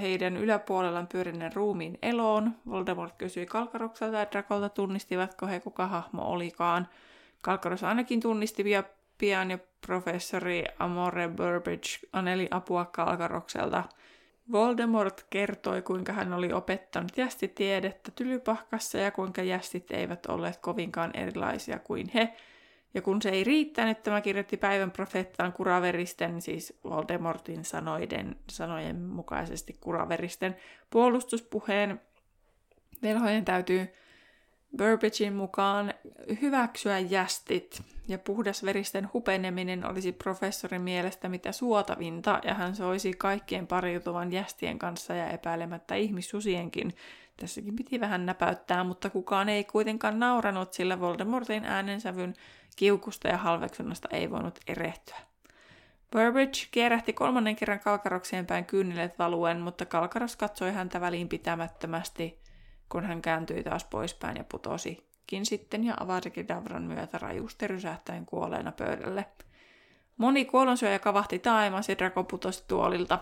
[0.00, 2.52] heidän yläpuolellaan pyörinneen ruumiin eloon.
[2.68, 6.88] Voldemort kysyi Kalkarokselta ja Drakolta tunnistivatko he kuka hahmo olikaan.
[7.42, 8.84] Kalkaros ainakin tunnisti ja
[9.18, 13.84] pian ja professori Amore Burbage aneli apua Kalkarokselta.
[14.52, 21.78] Voldemort kertoi, kuinka hän oli opettanut jästitiedettä Tylypahkassa ja kuinka jästit eivät olleet kovinkaan erilaisia
[21.78, 22.36] kuin he.
[22.94, 29.76] Ja kun se ei riittänyt, tämä kirjoitti päivän profeettaan kuraveristen, siis Voldemortin sanoiden, sanojen mukaisesti
[29.80, 30.56] kuraveristen
[30.90, 32.00] puolustuspuheen.
[33.02, 33.88] Velhojen täytyy
[34.78, 35.94] Burbagein mukaan
[36.42, 44.32] hyväksyä jästit, ja puhdasveristen hupeneminen olisi professorin mielestä mitä suotavinta, ja hän soisi kaikkien pariutuvan
[44.32, 46.94] jästien kanssa ja epäilemättä ihmissusienkin.
[47.36, 52.34] Tässäkin piti vähän näpäyttää, mutta kukaan ei kuitenkaan nauranut, sillä Voldemortin äänensävyn
[52.76, 55.16] kiukusta ja halveksunnasta ei voinut erehtyä.
[56.10, 62.38] Burbage kierähti kolmannen kerran kalkaroksien päin kyynelet valuen, mutta kalkaros katsoi häntä väliinpitämättömästi–
[62.92, 65.96] kun hän kääntyi taas poispäin ja putosikin sitten ja
[66.48, 69.26] Davran myötä rajusti rysähtäen kuolleena pöydälle.
[70.16, 73.18] Moni kuolonsyöjä kavahti taimas ja Draco putosi tuolilta.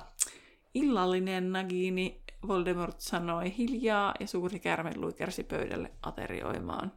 [0.74, 6.92] Illallinen Nagini, Voldemort sanoi hiljaa ja suuri kärme luikersi pöydälle aterioimaan.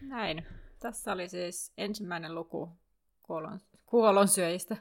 [0.00, 0.46] Näin.
[0.78, 2.72] Tässä oli siis ensimmäinen luku
[3.22, 4.76] kuolon, kuolonsyöjistä.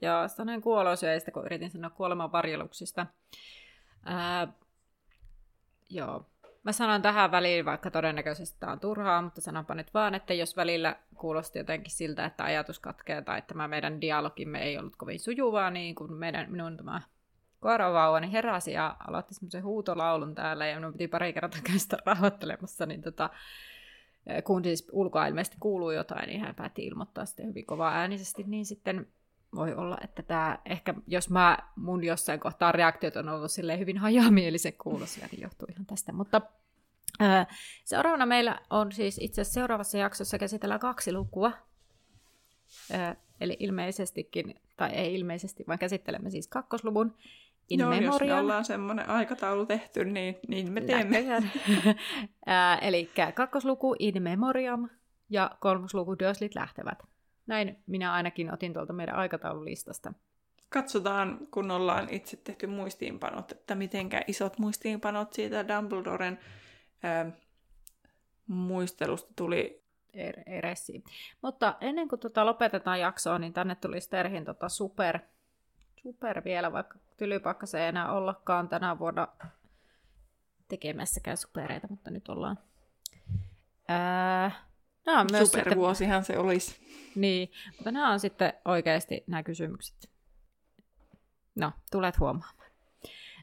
[0.00, 3.06] Ja sanoin kuolonsyöjistä, kun yritin sanoa kuoleman varjeluksista.
[4.04, 4.52] Ää,
[5.90, 6.26] Joo.
[6.62, 10.56] Mä sanon tähän väliin, vaikka todennäköisesti tämä on turhaa, mutta sanonpa nyt vaan, että jos
[10.56, 15.20] välillä kuulosti jotenkin siltä, että ajatus katkeaa tai että tämä meidän dialogimme ei ollut kovin
[15.20, 17.02] sujuvaa, niin kun meidän, minun tämä
[17.60, 22.86] koiravauvani heräsi ja aloitti semmoisen huutolaulun täällä ja minun piti pari kertaa käydä sitä rahoittelemassa,
[22.86, 23.30] niin tota,
[24.44, 28.66] kun siis ulkoa ilmeisesti kuuluu jotain, niin hän päätti ilmoittaa sitten hyvin kovaa äänisesti, niin
[28.66, 29.06] sitten
[29.56, 33.98] voi olla, että tämä ehkä, jos mä mun jossain kohtaa reaktiot on ollut silleen hyvin
[33.98, 36.12] hajamielisen kuulosia, niin johtuu ihan tästä.
[36.12, 36.40] Mutta
[37.20, 37.46] ää,
[37.84, 41.52] seuraavana meillä on siis itse asiassa seuraavassa jaksossa käsitellään kaksi lukua.
[42.92, 47.14] Ää, eli ilmeisestikin, tai ei ilmeisesti, vaan käsittelemme siis kakkosluvun
[47.70, 48.12] In Joo, Memoriam.
[48.12, 51.24] jos me ollaan semmoinen aikataulu tehty, niin, niin me teemme.
[52.86, 54.88] eli kakkosluku In Memoriam
[55.30, 56.98] ja kolmosluku Dursleyt lähtevät.
[57.46, 60.12] Näin minä ainakin otin tuolta meidän aikataululistasta.
[60.68, 66.38] Katsotaan, kun ollaan itse tehty muistiinpanot, että mitenkä isot muistiinpanot siitä Dumbledoren
[67.02, 67.30] ää,
[68.46, 69.82] muistelusta tuli
[70.46, 71.04] eresi.
[71.42, 75.18] Mutta ennen kuin tota lopetetaan jaksoa, niin tänne tuli Sterhin tota super,
[76.02, 79.28] super vielä, vaikka tylypakka se ei enää ollakaan tänä vuonna
[80.68, 82.58] tekemässäkään supereita, mutta nyt ollaan.
[83.88, 84.50] Ää,
[85.06, 86.36] Nämä on myös Supervuosihan sitten...
[86.36, 86.86] se olisi.
[87.14, 90.10] Niin, mutta nämä on sitten oikeasti nämä kysymykset.
[91.54, 92.66] No, tulet huomaamaan.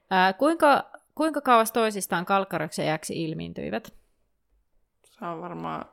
[0.10, 3.94] Ää, kuinka, kuinka kauas toisistaan kalkkaroksen jäksi ilmiintyivät?
[5.06, 5.86] Se on varmaan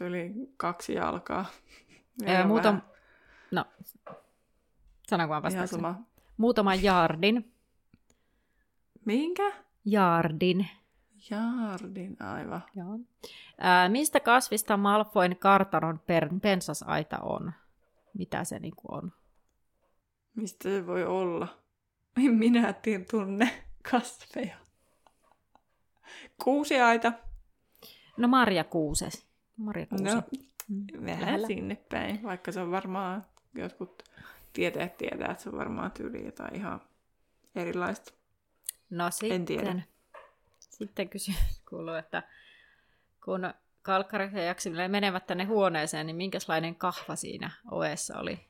[0.00, 1.46] yli kaksi jalkaa.
[2.26, 2.82] Ää, muutam...
[3.50, 3.64] No,
[5.08, 6.06] sanonko vaan
[6.36, 7.52] Muutaman jaardin.
[9.04, 9.52] Minkä?
[9.84, 10.68] Jaardin.
[11.30, 12.62] Jaardin, aivan.
[12.76, 12.98] Joo.
[13.58, 17.52] Ää, mistä kasvista Malfoin kartanon per, pensasaita on?
[18.14, 19.12] Mitä se niinku on?
[20.34, 21.48] Mistä se voi olla?
[22.24, 22.74] En minä
[23.10, 24.56] tunne kasveja.
[26.44, 27.12] Kuusiaita.
[28.16, 29.26] No Marja Kuuses.
[29.56, 30.14] Marja Kuuse.
[30.14, 30.22] No,
[30.68, 34.02] mm, vähän sinne päin, vaikka se on varmaan, jotkut
[34.52, 36.80] tietäjät tietää, että se on varmaan tyyli jotain ihan
[37.54, 38.12] erilaista.
[38.90, 39.32] No sitten.
[39.32, 39.82] En tiedä.
[40.76, 42.22] Sitten kysymys kuuluu, että
[43.24, 48.46] kun Kalkkarit ja Jaksimille menevät tänne huoneeseen, niin minkälainen kahva siinä ovessa oli?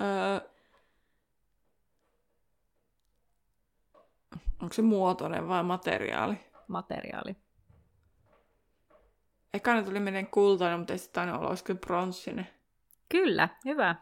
[0.00, 0.48] Öö,
[4.62, 6.36] onko se muotoinen vai materiaali?
[6.68, 7.36] Materiaali.
[9.54, 12.48] Eka ne tuli menen kultainen, mutta ei sitten aina olla, olisiko pronssinen.
[13.08, 13.94] Kyllä, hyvä.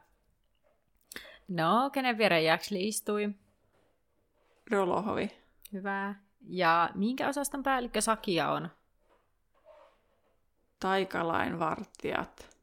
[1.48, 3.30] No, kenen viereen Jaksli istui?
[4.70, 5.30] Rolohovi.
[5.72, 6.14] Hyvä.
[6.48, 8.68] Ja minkä osaston päällikkö Sakia on?
[10.80, 12.58] Taikalain vartijat.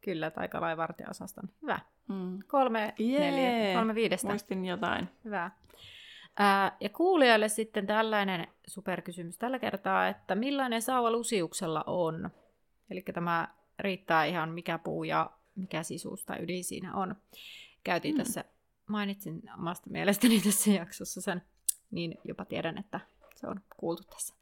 [0.00, 1.48] Kyllä, taikalain vartijaosaston.
[1.62, 1.78] Hyvä.
[2.08, 2.38] Mm.
[2.46, 3.30] Kolme, Jee.
[3.30, 4.28] neljä, kolme viidestä.
[4.28, 5.08] Muistin jotain.
[5.24, 5.50] Hyvä.
[6.38, 12.30] Ää, ja kuulijoille sitten tällainen superkysymys tällä kertaa, että millainen sauva Lusiuksella on?
[12.90, 17.16] Eli tämä riittää ihan mikä puu ja mikä sisuus tai ydin siinä on.
[17.84, 18.18] Käytiin mm.
[18.18, 18.44] tässä,
[18.86, 21.42] mainitsin omasta mielestäni tässä jaksossa sen,
[21.90, 23.00] niin jopa tiedän, että
[23.42, 24.34] se on kuultu tässä.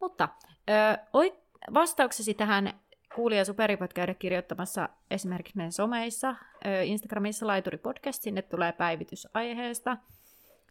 [0.00, 0.28] Mutta
[0.70, 0.98] ö,
[1.74, 2.80] vastauksesi tähän
[3.14, 6.34] kuulija super voit käydä kirjoittamassa esimerkiksi meidän someissa,
[6.84, 9.96] Instagramissa Laituri Podcast, sinne tulee päivitys aiheesta,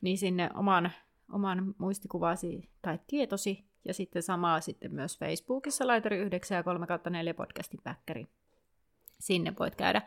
[0.01, 0.91] niin sinne oman,
[1.31, 7.33] oman muistikuvasi tai tietosi, ja sitten samaa sitten myös Facebookissa Laituri 9 ja 3 4
[7.33, 8.27] podcastin päkkäri.
[9.19, 10.01] Sinne voit käydä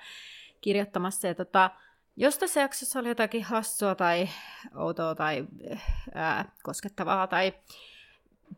[0.61, 1.29] kirjoittamassa.
[1.29, 1.71] Ja tota,
[2.17, 4.29] jos tässä jaksossa oli jotakin hassua tai
[4.77, 5.47] outoa tai
[6.15, 7.55] ää, koskettavaa tai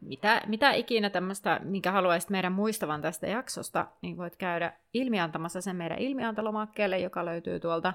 [0.00, 5.76] mitä, mitä ikinä tämmöistä, minkä haluaisit meidän muistavan tästä jaksosta, niin voit käydä ilmiantamassa sen
[5.76, 7.94] meidän ilmiantalomakkeelle, joka löytyy tuolta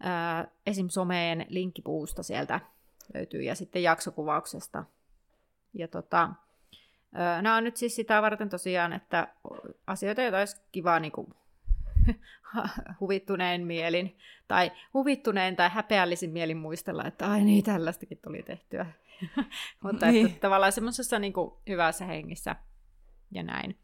[0.00, 0.88] ää, esim.
[0.88, 2.60] someen linkkipuusta sieltä
[3.14, 4.84] löytyy, ja sitten jaksokuvauksesta.
[5.74, 6.30] Ja tota,
[7.14, 9.28] ää, nämä on nyt siis sitä varten tosiaan, että
[9.86, 11.34] asioita, joita olisi kiva niin kuin,
[13.00, 18.86] huvittuneen mielin, tai huvittuneen tai häpeällisin mielin muistella, että ai niin, tällaistakin tuli tehtyä
[19.84, 20.26] Mutta niin.
[20.26, 21.32] että tavallaan semmoisessa niin
[21.68, 22.56] hyvässä hengissä
[23.30, 23.78] ja näin.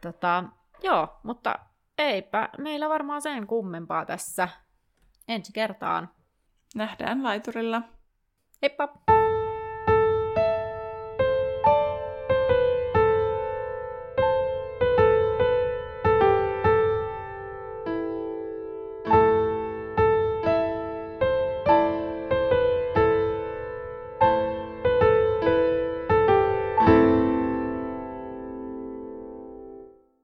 [0.00, 0.44] Tota,
[0.82, 1.58] joo, mutta
[1.98, 4.48] eipä meillä varmaan sen kummempaa tässä
[5.28, 6.10] ensi kertaan.
[6.74, 7.82] Nähdään laiturilla.
[8.62, 9.13] Heippa!